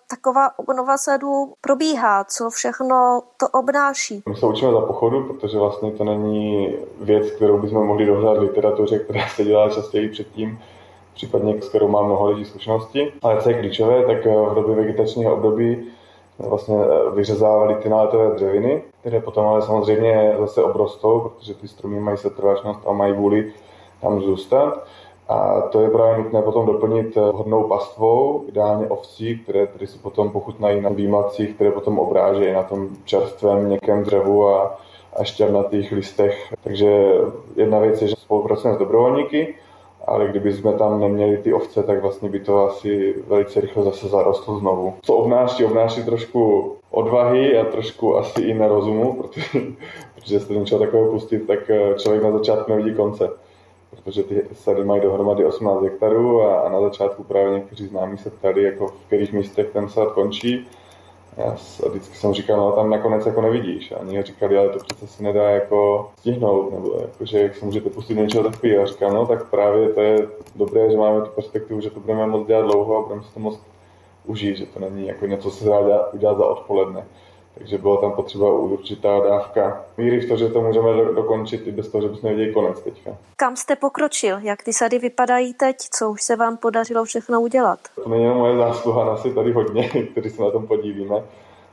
[0.10, 2.24] taková obnova sadu probíhá?
[2.24, 4.24] Co všechno to obnáší?
[4.30, 8.42] My se učíme za pochodu, protože vlastně to není věc, kterou bychom mohli dohledat v
[8.42, 10.60] literatuře, která se dělá častěji předtím,
[11.14, 13.14] případně s kterou má mnoho lidí zkušenosti.
[13.22, 15.88] Ale co je klíčové, tak eh, v době vegetačního období
[16.40, 22.00] vlastně eh, vyřezávali ty náletové dřeviny, které potom ale samozřejmě zase obrostou, protože ty stromy
[22.00, 23.54] mají setrvačnost a mají vůli
[24.02, 24.88] tam zůstat.
[25.30, 29.98] A to je právě nutné potom doplnit eh, vhodnou pastvou, ideálně ovcí, které tedy si
[29.98, 34.80] potom pochutnají na výmacích, které potom obrážejí na tom čerstvém měkkém dřevu a,
[35.20, 36.54] a šťavnatých listech.
[36.64, 37.12] Takže
[37.56, 39.56] jedna věc je, že spolupracujeme s dobrovolníky,
[40.08, 44.08] ale kdyby jsme tam neměli ty ovce, tak vlastně by to asi velice rychle zase
[44.08, 44.94] zarostlo znovu.
[45.02, 45.66] Co obnáší?
[45.66, 49.60] Obnáší trošku odvahy a trošku asi i nerozumu, protože,
[50.16, 53.30] protože se do něčeho takového pustit, tak eh, člověk na začátku nevidí konce
[53.90, 58.30] protože ty sady mají dohromady 18 hektarů a, a na začátku právě někteří známí se
[58.30, 60.68] ptali, jako v kterých místech ten sad končí.
[61.38, 61.58] Já
[61.90, 63.92] vždycky jsem říkal, no tam nakonec jako nevidíš.
[63.92, 67.66] A oni říkali, ale to přece se nedá jako stihnout, nebo jako, že jak se
[67.66, 68.84] můžete pustit něčeho takového.
[68.84, 72.28] A říkal, no tak právě to je dobré, že máme tu perspektivu, že to budeme
[72.28, 73.60] moc dělat dlouho a budeme si to moc
[74.26, 77.06] užít, že to není jako něco, co se dá udělat za odpoledne.
[77.60, 81.72] Takže byla tam potřeba určitá dávka míry v to, že to můžeme do, dokončit i
[81.72, 83.18] bez toho, že bychom viděli konec teďka.
[83.36, 84.38] Kam jste pokročil?
[84.42, 85.76] Jak ty sady vypadají teď?
[85.92, 87.80] Co už se vám podařilo všechno udělat?
[88.04, 91.24] To není moje zásluha, nás je tady hodně, kteří se na tom podílíme.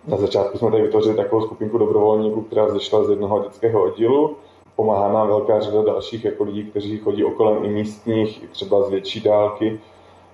[0.07, 4.37] Na začátku jsme tady vytvořili takovou skupinku dobrovolníků, která vzešla z jednoho dětského oddílu.
[4.77, 8.90] Pomáhá nám velká řada dalších jako lidí, kteří chodí okolem i místních, i třeba z
[8.90, 9.81] větší dálky.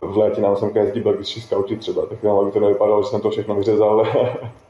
[0.03, 3.31] V létě nám sem jezdí belgičtí skauti třeba, tak aby to nevypadalo, že jsem to
[3.31, 4.07] všechno vyřezal,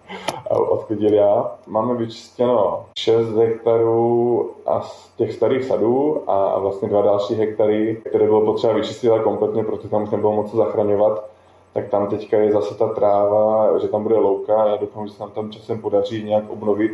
[0.50, 1.52] odchodil já.
[1.66, 8.24] Máme vyčistěno 6 hektarů a z těch starých sadů a vlastně dva další hektary, které
[8.24, 11.32] bylo potřeba vyčistit ale kompletně, protože tam už nebylo moc zachraňovat
[11.72, 14.66] tak tam teďka je zase ta tráva, že tam bude louka.
[14.66, 16.92] Já doufám, že se nám tam časem podaří nějak obnovit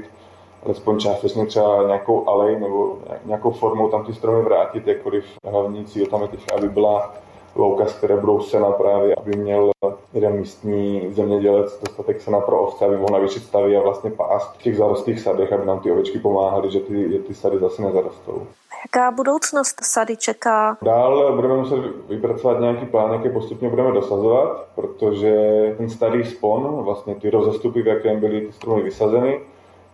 [0.64, 6.06] alespoň částečně třeba nějakou alej nebo nějakou formou tam ty stromy vrátit, jakkoliv hlavní cíl
[6.06, 7.14] tam je teďka, aby byla
[7.58, 9.70] louka, z které budou sena právě, aby měl
[10.14, 14.62] jeden místní zemědělec dostatek sena pro ovce, aby mohl navýšit stavy a vlastně pást v
[14.62, 18.46] těch zarostlých sadech, aby nám ty ovečky pomáhaly, že ty, že ty sady zase nezarostou.
[18.86, 20.76] Jaká budoucnost sady čeká?
[20.82, 25.34] Dál budeme muset vypracovat nějaký plán, jak je postupně budeme dosazovat, protože
[25.78, 29.40] ten starý spon, vlastně ty rozestupy, v jakém byly ty stromy vysazeny,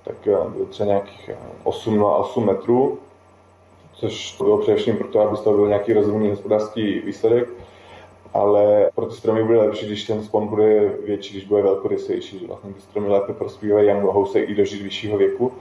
[0.04, 1.30] tak bylo třeba nějakých
[1.64, 2.98] 8 na 8 metrů,
[3.94, 7.48] což bylo především proto, aby z toho byl nějaký rozumný hospodářský výsledek,
[8.34, 12.46] ale pro ty stromy bude lepší, když ten spon bude větší, když bude velkorysejší, že
[12.46, 15.52] vlastně ty stromy lépe prospívají a mohou se i dožít vyššího věku.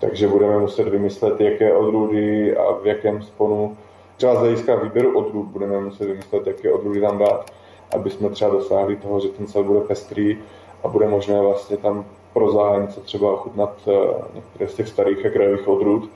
[0.00, 3.76] Takže budeme muset vymyslet, jaké odrůdy a v jakém sponu.
[4.16, 7.50] Třeba z hlediska výběru odrůd budeme muset vymyslet, jaké odrůdy tam dát,
[7.94, 10.38] aby jsme třeba dosáhli toho, že ten cel bude pestrý
[10.82, 13.92] a bude možné vlastně tam pro zájemce třeba ochutnat eh,
[14.34, 16.10] některé z těch starých a krajových odrůd,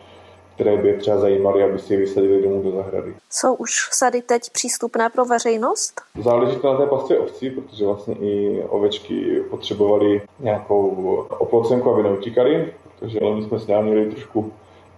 [0.55, 3.15] které by je třeba zajímaly, aby si je vysadili domů do zahrady.
[3.31, 6.01] Jsou už sady teď přístupné pro veřejnost?
[6.23, 10.89] Záleží to na té pastvě ovcí, protože vlastně i ovečky potřebovaly nějakou
[11.39, 14.53] oplocenku, aby neutíkaly, takže my jsme s měli trošku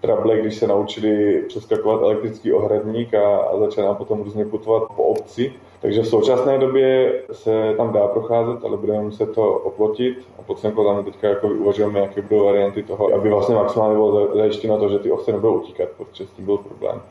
[0.07, 5.02] trable, když se naučili přeskakovat elektrický ohradník a, a začali nám potom různě putovat po
[5.02, 5.52] obci.
[5.80, 10.18] Takže v současné době se tam dá procházet, ale budeme muset to oplotit.
[10.38, 14.78] A pod tam teďka jako uvažujeme, jaké budou varianty toho, aby vlastně maximálně bylo zajištěno
[14.78, 17.02] to, že ty ovce nebudou utíkat, protože s tím byl problém.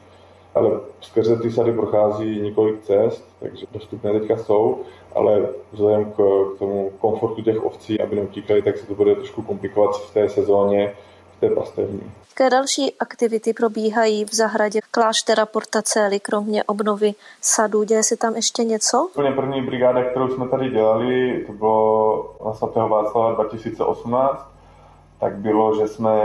[0.55, 0.71] Ale
[1.01, 4.77] skrze ty sady prochází několik cest, takže dostupné teďka jsou,
[5.15, 6.15] ale vzhledem k,
[6.55, 10.29] k tomu komfortu těch ovcí, aby neutíkali, tak se to bude trošku komplikovat v té
[10.29, 10.93] sezóně,
[11.39, 12.11] té pastevní.
[12.29, 17.83] Jaké další aktivity probíhají v zahradě kláštera Portaceli, kromě obnovy sadu?
[17.83, 19.07] Děje se tam ještě něco?
[19.11, 24.55] Úplně první brigáda, kterou jsme tady dělali, to bylo na svatého Václava 2018,
[25.19, 26.19] tak bylo, že jsme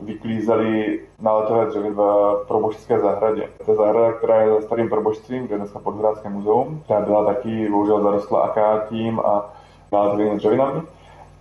[0.00, 3.48] vyklízeli náletové dřevy v probožské zahradě.
[3.64, 7.24] To je zahrada, která je za starým probožstvím, kde je dneska Podhradské muzeum, která byla
[7.24, 9.54] taky bohužel zarostla akátím a
[9.92, 10.82] náletovými dřevinami.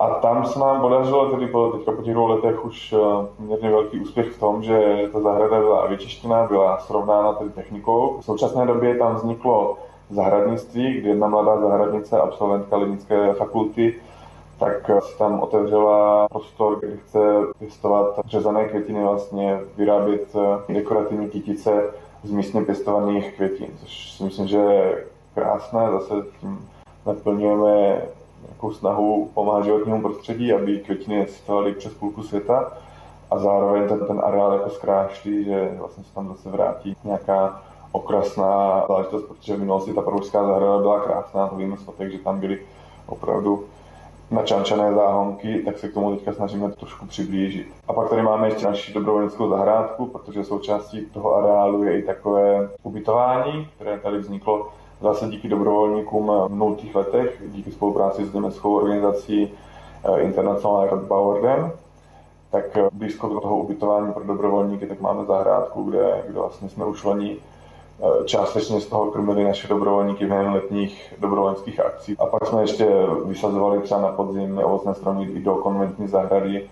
[0.01, 2.97] A tam se nám podařilo, tedy po, teďka po těch dvou letech už eh,
[3.37, 8.17] poměrně velký úspěch v tom, že ta zahrada byla vyčištěná, byla srovnána tedy technikou.
[8.21, 9.77] V současné době tam vzniklo
[10.09, 13.95] zahradnictví, kde jedna mladá zahradnice, absolventka Lidnické fakulty,
[14.59, 17.19] tak si tam otevřela prostor, kde chce
[17.59, 21.83] pěstovat řezané květiny, vlastně vyrábět eh, dekorativní kytice
[22.23, 25.91] z místně pěstovaných květin, což si myslím, že je krásné.
[25.91, 26.69] Zase tím
[27.05, 28.01] naplňujeme
[28.47, 32.71] nějakou snahu pomáhat životnímu prostředí, aby květiny existovaly přes půlku světa
[33.31, 37.61] a zároveň ten, ten areál jako zkrášlí, že vlastně se tam zase vrátí nějaká
[37.91, 42.39] okrasná záležitost, protože v minulosti ta průská zahrada byla krásná, to víme z že tam
[42.39, 42.59] byly
[43.07, 43.63] opravdu
[44.31, 47.67] načančané záhonky, tak se k tomu teďka snažíme trošku přiblížit.
[47.87, 52.69] A pak tady máme ještě naši dobrovolnickou zahrádku, protože součástí toho areálu je i takové
[52.83, 54.69] ubytování, které tady vzniklo
[55.01, 59.51] zase díky dobrovolníkům v nultých letech, díky spolupráci s německou organizací
[60.03, 61.71] eh, International Red Bauerden,
[62.51, 67.37] tak eh, blízko toho ubytování pro dobrovolníky, tak máme zahrádku, kde, kde vlastně jsme ušlení
[68.03, 72.17] Eh, částečně z toho krmili naše dobrovolníky během letních dobrovolnických akcí.
[72.17, 72.87] A pak jsme ještě
[73.25, 76.69] vysazovali třeba na podzim ovocné stromy i do konventní zahrady,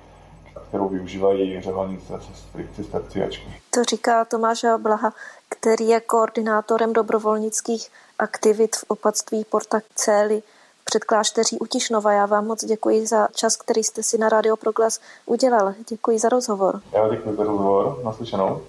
[0.69, 3.61] kterou využívají řeholnice, sestry, cisterciačky.
[3.69, 5.13] To říká Tomáš Blaha,
[5.49, 7.89] který je koordinátorem dobrovolnických
[8.19, 10.43] aktivit v opatství Porta Cély
[10.83, 12.11] před klášteří Utišnova.
[12.13, 15.73] Já vám moc děkuji za čas, který jste si na Radio Proglas udělal.
[15.89, 16.81] Děkuji za rozhovor.
[16.93, 18.01] Já děkuji za rozhovor.
[18.03, 18.61] Naslyšenou.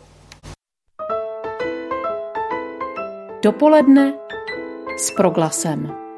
[3.43, 4.19] Dopoledne
[4.99, 6.10] s proglasem.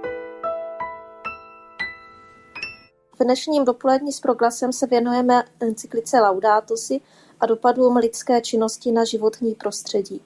[3.23, 6.75] V dnešním dopolední s proglasem se věnujeme encyklice Laudato
[7.41, 10.23] a dopadům lidské činnosti na životní prostředí.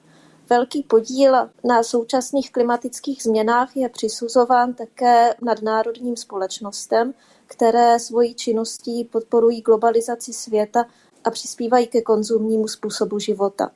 [0.49, 7.13] Velký podíl na současných klimatických změnách je přisuzován také nadnárodním společnostem,
[7.45, 10.85] které svojí činností podporují globalizaci světa
[11.23, 13.71] a přispívají ke konzumnímu způsobu života.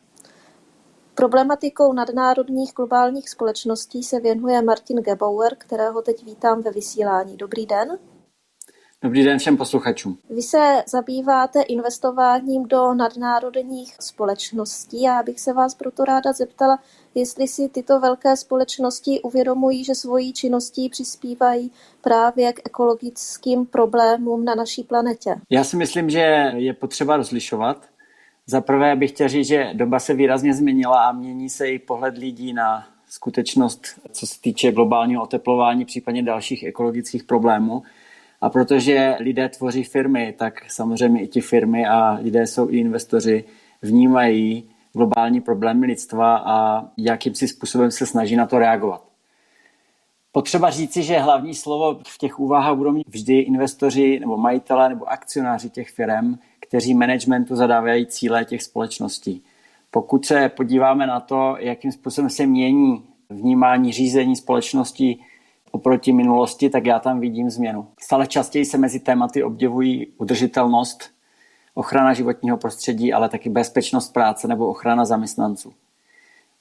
[1.16, 7.38] Problematikou nadnárodních globálních společností se věnuje Martin Gebauer, kterého teď vítám ve vysílání.
[7.38, 8.00] Dobrý den.
[9.04, 10.18] Dobrý den všem posluchačům.
[10.30, 15.02] Vy se zabýváte investováním do nadnárodních společností.
[15.02, 16.80] Já bych se vás proto ráda zeptala,
[17.16, 21.72] jestli si tyto velké společnosti uvědomují, že svojí činností přispívají
[22.02, 25.36] právě k ekologickým problémům na naší planetě.
[25.50, 27.92] Já si myslím, že je potřeba rozlišovat
[28.46, 32.18] za prvé bych chtěl říct, že doba se výrazně změnila a mění se i pohled
[32.18, 33.82] lidí na skutečnost,
[34.12, 37.84] co se týče globálního oteplování, případně dalších ekologických problémů.
[38.42, 43.44] A protože lidé tvoří firmy, tak samozřejmě i ti firmy a lidé jsou i investoři,
[43.82, 49.04] vnímají globální problémy lidstva a jakým si způsobem se snaží na to reagovat.
[50.32, 55.06] Potřeba říci, že hlavní slovo v těch úvahách budou mít vždy investoři nebo majitelé nebo
[55.12, 59.44] akcionáři těch firm, kteří managementu zadávají cíle těch společností.
[59.92, 65.20] Pokud se podíváme na to, jakým způsobem se mění vnímání řízení společnosti
[65.72, 67.88] oproti minulosti, tak já tam vidím změnu.
[68.00, 71.10] Stále častěji se mezi tématy objevují udržitelnost,
[71.74, 75.74] ochrana životního prostředí, ale taky bezpečnost práce nebo ochrana zaměstnanců.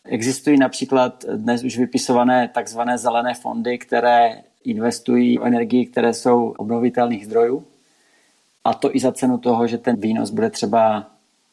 [0.04, 7.26] Existují například dnes už vypisované takzvané zelené fondy, které investují v energii, které jsou obnovitelných
[7.26, 7.64] zdrojů.
[8.64, 11.06] A to i za cenu toho, že ten výnos bude třeba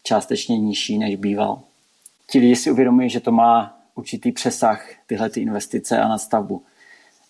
[0.03, 1.62] částečně nižší, než býval.
[2.28, 6.64] Ti lidi si uvědomují, že to má určitý přesah tyhle ty investice a nastavbu.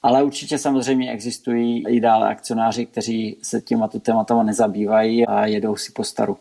[0.04, 5.91] Ale určitě samozřejmě existují i dále akcionáři, kteří se těma tématama nezabývají a jedou si
[5.91, 6.38] po staru.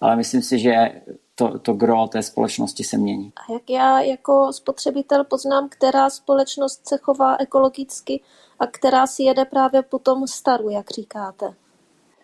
[0.00, 1.02] Ale myslím si, že
[1.34, 3.32] to, to gro té společnosti se mění.
[3.36, 8.22] A jak já jako spotřebitel poznám, která společnost se chová ekologicky
[8.58, 11.54] a která si jede právě po tom staru, jak říkáte?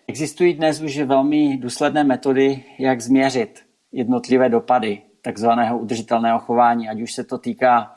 [0.07, 3.61] Existují dnes už velmi důsledné metody, jak změřit
[3.93, 7.95] jednotlivé dopady takzvaného udržitelného chování, ať už se to týká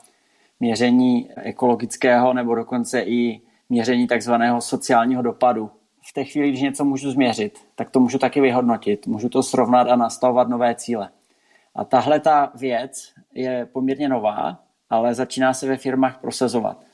[0.60, 5.70] měření ekologického nebo dokonce i měření takzvaného sociálního dopadu.
[6.08, 9.88] V té chvíli, když něco můžu změřit, tak to můžu taky vyhodnotit, můžu to srovnat
[9.88, 11.10] a nastavovat nové cíle.
[11.74, 14.58] A tahle ta věc je poměrně nová,
[14.90, 16.84] ale začíná se ve firmách prosazovat.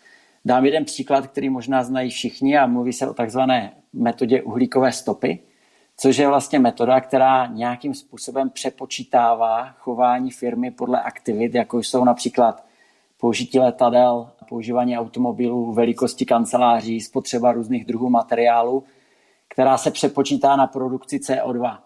[0.44, 5.38] Dám jeden příklad, který možná znají všichni a mluví se o takzvané metodě uhlíkové stopy,
[5.96, 12.64] což je vlastně metoda, která nějakým způsobem přepočítává chování firmy podle aktivit, jako jsou například
[13.22, 18.84] použití letadel, používání automobilů, velikosti kanceláří, spotřeba různých druhů materiálu,
[19.48, 21.78] která se přepočítá na produkci CO2.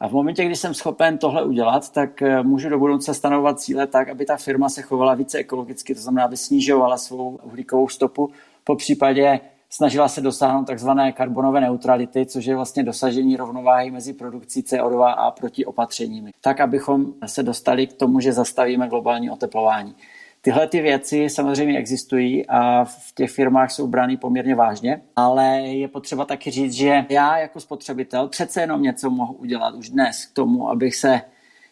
[0.00, 3.86] A v momentě, kdy jsem schopen tohle udělat, tak eh, můžu do budoucna stanovat cíle
[3.86, 8.30] tak, aby ta firma se chovala více ekologicky, to znamená, aby snižovala svou uhlíkovou stopu,
[8.64, 9.40] po případě
[9.70, 15.30] snažila se dosáhnout takzvané karbonové neutrality, což je vlastně dosažení rovnováhy mezi produkcí CO2 a
[15.30, 19.94] proti opatřeními, tak abychom se dostali k tomu, že zastavíme globální oteplování.
[20.42, 25.88] Tyhle ty věci samozřejmě existují a v těch firmách jsou brány poměrně vážně, ale je
[25.88, 30.34] potřeba taky říct, že já jako spotřebitel přece jenom něco mohu udělat už dnes k
[30.34, 31.20] tomu, abych se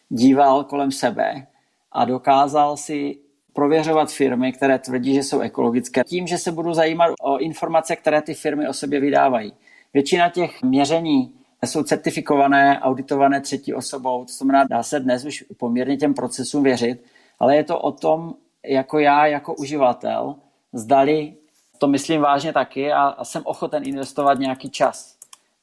[0.09, 1.47] díval kolem sebe
[1.91, 3.17] a dokázal si
[3.53, 8.21] prověřovat firmy, které tvrdí, že jsou ekologické, tím, že se budu zajímat o informace, které
[8.21, 9.53] ty firmy o sobě vydávají.
[9.93, 11.33] Většina těch měření
[11.65, 17.03] jsou certifikované, auditované třetí osobou, to znamená, dá se dnes už poměrně těm procesům věřit,
[17.39, 18.33] ale je to o tom,
[18.65, 20.35] jako já, jako uživatel,
[20.73, 21.33] zdali
[21.77, 25.17] to myslím vážně taky a, a jsem ochoten investovat nějaký čas.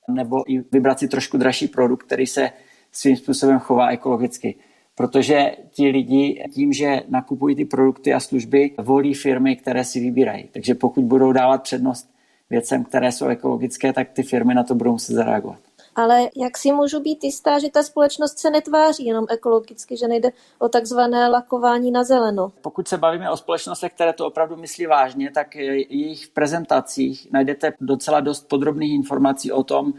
[0.09, 2.51] Nebo i vybrat si trošku dražší produkt, který se
[2.93, 4.55] svým způsobem chová ekologicky.
[4.95, 10.49] Protože ti lidi tím, že nakupují ty produkty a služby, volí firmy, které si vybírají.
[10.53, 12.11] Takže pokud budou dávat přednost
[12.51, 15.61] věcem, které jsou ekologické, tak ty firmy na to budou muset zareagovat
[15.97, 20.31] ale jak si můžu být jistá, že ta společnost se netváří jenom ekologicky, že nejde
[20.59, 22.53] o takzvané lakování na zeleno?
[22.61, 28.21] Pokud se bavíme o společnostech, které to opravdu myslí vážně, tak jejich prezentacích najdete docela
[28.21, 29.95] dost podrobných informací o tom,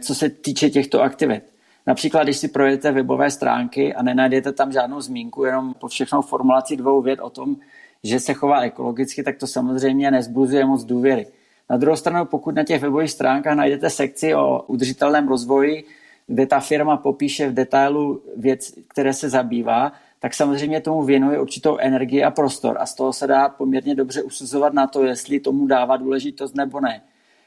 [0.00, 1.42] co se týče těchto aktivit.
[1.86, 6.76] Například, když si projedete webové stránky a nenajdete tam žádnou zmínku, jenom po všechnou formulaci
[6.76, 7.56] dvou vět o tom,
[8.02, 11.26] že se chová ekologicky, tak to samozřejmě nezbuzuje moc důvěry.
[11.70, 15.84] Na druhou stranu, pokud na těch webových stránkách najdete sekci o udržitelném rozvoji,
[16.26, 21.76] kde ta firma popíše v detailu věc, které se zabývá, tak samozřejmě tomu věnuje určitou
[21.76, 25.66] energii a prostor a z toho se dá poměrně dobře usuzovat na to, jestli tomu
[25.66, 27.02] dává důležitost nebo ne.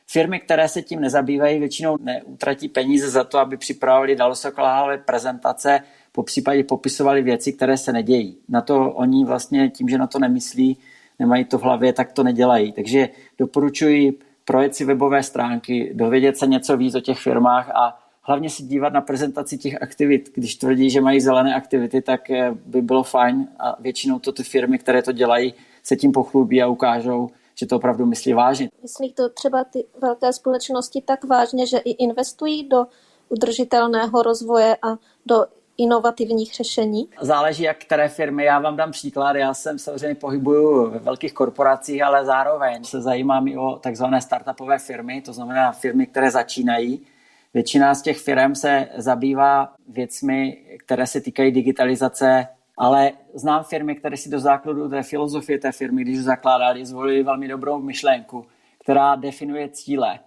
[0.08, 5.80] Firmy, které se tím nezabývají, většinou neutratí peníze za to, aby připravili dalosokalové prezentace,
[6.12, 8.38] po případě popisovali věci, které se nedějí.
[8.50, 10.78] Na to oni vlastně tím, že na to nemyslí,
[11.20, 12.72] nemají to v hlavě, tak to nedělají.
[12.72, 18.50] Takže doporučuji projet si webové stránky, dovědět se něco víc o těch firmách a hlavně
[18.50, 20.32] si dívat na prezentaci těch aktivit.
[20.36, 24.44] Když tvrdí, že mají zelené aktivity, tak eh, by bylo fajn a většinou to ty
[24.44, 25.54] firmy, které to dělají,
[25.84, 28.70] se tím pochlubí a ukážou, že to opravdu myslí vážně.
[28.82, 32.86] Myslí to třeba ty velké společnosti tak vážně, že i investují do
[33.30, 35.46] udržitelného rozvoje a do
[35.80, 37.10] inovativních řešení?
[37.22, 38.44] Záleží, jak které firmy.
[38.44, 39.36] Já vám dám příklad.
[39.36, 44.80] Já jsem samozřejmě pohybuju ve velkých korporacích, ale zároveň se zajímám i o takzvané startupové
[44.80, 47.06] firmy, to znamená firmy, které začínají.
[47.54, 54.18] Většina z těch firm se zabývá věcmi, které se týkají digitalizace, ale znám firmy, které
[54.18, 58.46] si do základu té filozofie té firmy, když zakládali, zvolili velmi dobrou myšlenku,
[58.84, 60.20] která definuje cíle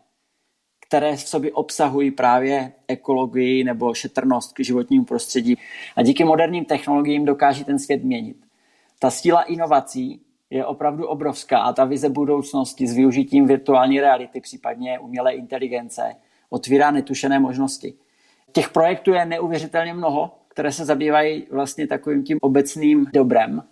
[0.93, 5.59] které v sobě obsahují právě ekologii nebo šetrnost k životnímu prostředí.
[5.97, 8.37] A díky moderním technologiím dokáží ten svět měnit.
[8.99, 10.21] Ta síla inovací
[10.51, 16.03] je opravdu obrovská a ta vize budoucnosti s využitím virtuální reality, případně umělé inteligence,
[16.51, 17.95] otvírá netušené možnosti.
[18.53, 23.63] Těch projektů je neuvěřitelně mnoho které se zabývají vlastně takovým tím obecným dobrem.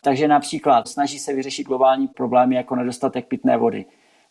[0.00, 3.84] Takže například snaží se vyřešit globální problémy jako nedostatek pitné vody,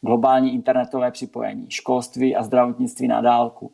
[0.05, 3.71] globální internetové připojení, školství a zdravotnictví na dálku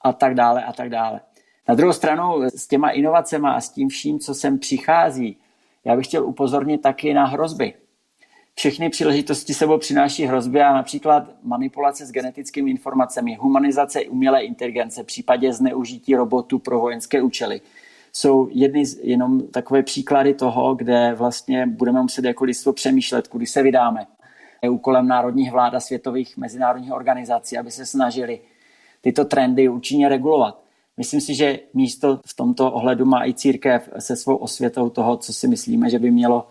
[0.00, 1.20] a tak dále a tak dále.
[1.68, 5.36] Na druhou stranu s těma inovacemi a s tím vším, co sem přichází,
[5.84, 7.74] já bych chtěl upozornit taky na hrozby.
[8.54, 15.06] Všechny příležitosti sebou přináší hrozby a například manipulace s genetickými informacemi, humanizace umělé inteligence, v
[15.06, 17.60] případě zneužití robotů pro vojenské účely.
[18.12, 23.46] Jsou jedny z, jenom takové příklady toho, kde vlastně budeme muset jako lidstvo přemýšlet, kudy
[23.46, 24.06] se vydáme.
[24.64, 28.40] Je úkolem národních vlád a světových mezinárodních organizací, aby se snažili
[29.00, 30.62] tyto trendy účinně regulovat.
[30.96, 35.32] Myslím si, že místo v tomto ohledu má i církev se svou osvětou toho, co
[35.32, 36.48] si myslíme, že by mělo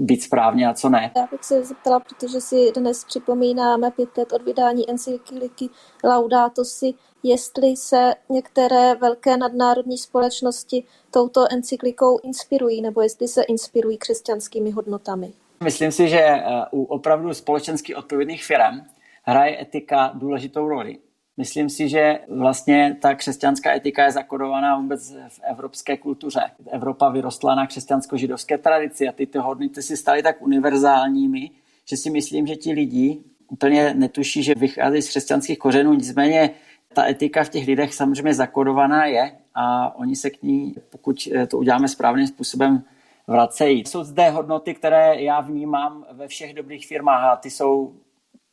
[0.00, 1.10] být správně a co ne.
[1.16, 5.68] Já bych se zeptala, protože si dnes připomínáme pět let od vydání encykliky
[6.04, 13.98] Laudato si, jestli se některé velké nadnárodní společnosti touto encyklikou inspirují, nebo jestli se inspirují
[13.98, 15.32] křesťanskými hodnotami.
[15.64, 18.80] Myslím si, že eh, u opravdu společensky odpovědných firm
[19.22, 20.98] hraje etika důležitou roli.
[21.36, 26.40] Myslím si, že vlastně ta křesťanská etika je zakodovaná vůbec v evropské kultuře.
[26.70, 31.50] Evropa vyrostla na křesťansko-židovské tradici a tyto hodnoty si staly tak univerzálními,
[31.88, 36.50] že si myslím, že ti lidi úplně netuší, že vychází z křesťanských kořenů, nicméně
[36.92, 41.58] ta etika v těch lidech samozřejmě zakodovaná je a oni se k ní, pokud to
[41.58, 42.84] uděláme správným způsobem,
[43.26, 43.84] vracejí.
[43.86, 47.94] Jsou zde hodnoty, které já vnímám ve všech dobrých firmách a ty jsou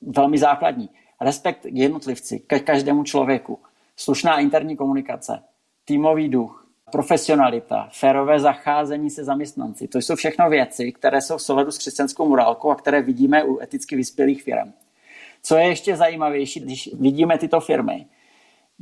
[0.01, 0.89] velmi základní
[1.21, 3.59] respekt k jednotlivci, ke každému člověku,
[3.97, 5.43] slušná interní komunikace,
[5.85, 9.87] týmový duch, profesionalita, férové zacházení se zaměstnanci.
[9.87, 13.59] To jsou všechno věci, které jsou v souladu s křesťanskou morálkou a které vidíme u
[13.59, 14.73] eticky vyspělých firm.
[15.43, 18.05] Co je ještě zajímavější, když vidíme tyto firmy,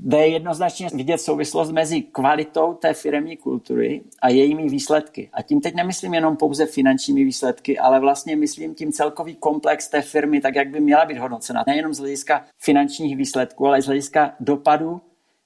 [0.03, 5.29] jde jednoznačně vidět souvislost mezi kvalitou té firmní kultury a jejími výsledky.
[5.33, 10.01] A tím teď nemyslím jenom pouze finančními výsledky, ale vlastně myslím tím celkový komplex té
[10.01, 11.63] firmy, tak jak by měla být hodnocena.
[11.67, 15.01] Nejenom z hlediska finančních výsledků, ale i z hlediska dopadu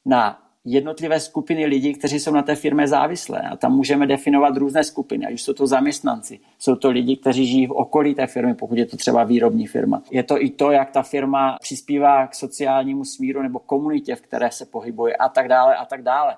[0.05, 3.41] na jednotlivé skupiny lidí, kteří jsou na té firmě závislé.
[3.41, 7.45] A tam můžeme definovat různé skupiny, ať už jsou to zaměstnanci, jsou to lidi, kteří
[7.45, 10.01] žijí v okolí té firmy, pokud je to třeba výrobní firma.
[10.11, 14.51] Je to i to, jak ta firma přispívá k sociálnímu smíru nebo komunitě, v které
[14.51, 16.35] se pohybuje a tak dále a tak dále.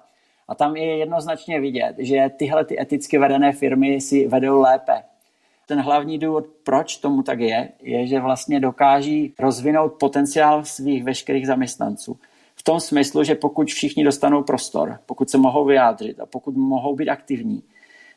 [0.48, 5.04] A tam je jednoznačně vidět, že tyhle ty eticky vedené firmy si vedou lépe.
[5.68, 11.48] Ten hlavní důvod, proč tomu tak je, je, že vlastně dokáží rozvinout potenciál svých veškerých
[11.48, 12.18] zaměstnanců
[12.66, 17.10] tom smyslu, že pokud všichni dostanou prostor, pokud se mohou vyjádřit a pokud mohou být
[17.10, 17.64] aktivní,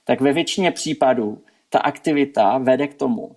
[0.05, 1.39] tak ve většině případů
[1.69, 3.37] ta aktivita vede k tomu,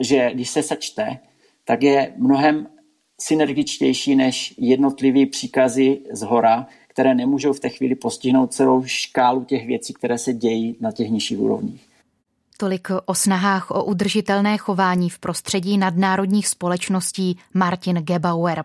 [0.00, 1.18] že když se sečte,
[1.64, 2.66] tak je mnohem
[3.20, 9.66] synergičtější než jednotlivý příkazy z hora, které nemůžou v té chvíli postihnout celou škálu těch
[9.66, 11.86] věcí, které se dějí na těch nižších úrovních.
[12.56, 18.64] Tolik o snahách o udržitelné chování v prostředí nadnárodních společností Martin Gebauer.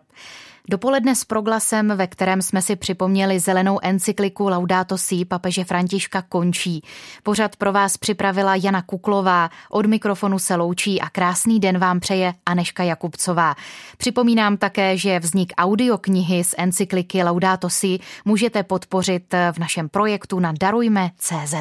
[0.69, 6.83] Dopoledne s proglasem, ve kterém jsme si připomněli zelenou encykliku Laudato Si papeže Františka končí.
[7.23, 12.33] Pořad pro vás připravila Jana Kuklová, od mikrofonu se loučí a krásný den vám přeje
[12.45, 13.55] Aneška Jakubcová.
[13.97, 20.53] Připomínám také, že vznik audioknihy z encykliky Laudato Si můžete podpořit v našem projektu na
[20.59, 21.55] darujme.cz.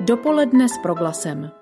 [0.00, 1.61] Dopoledne s proglasem.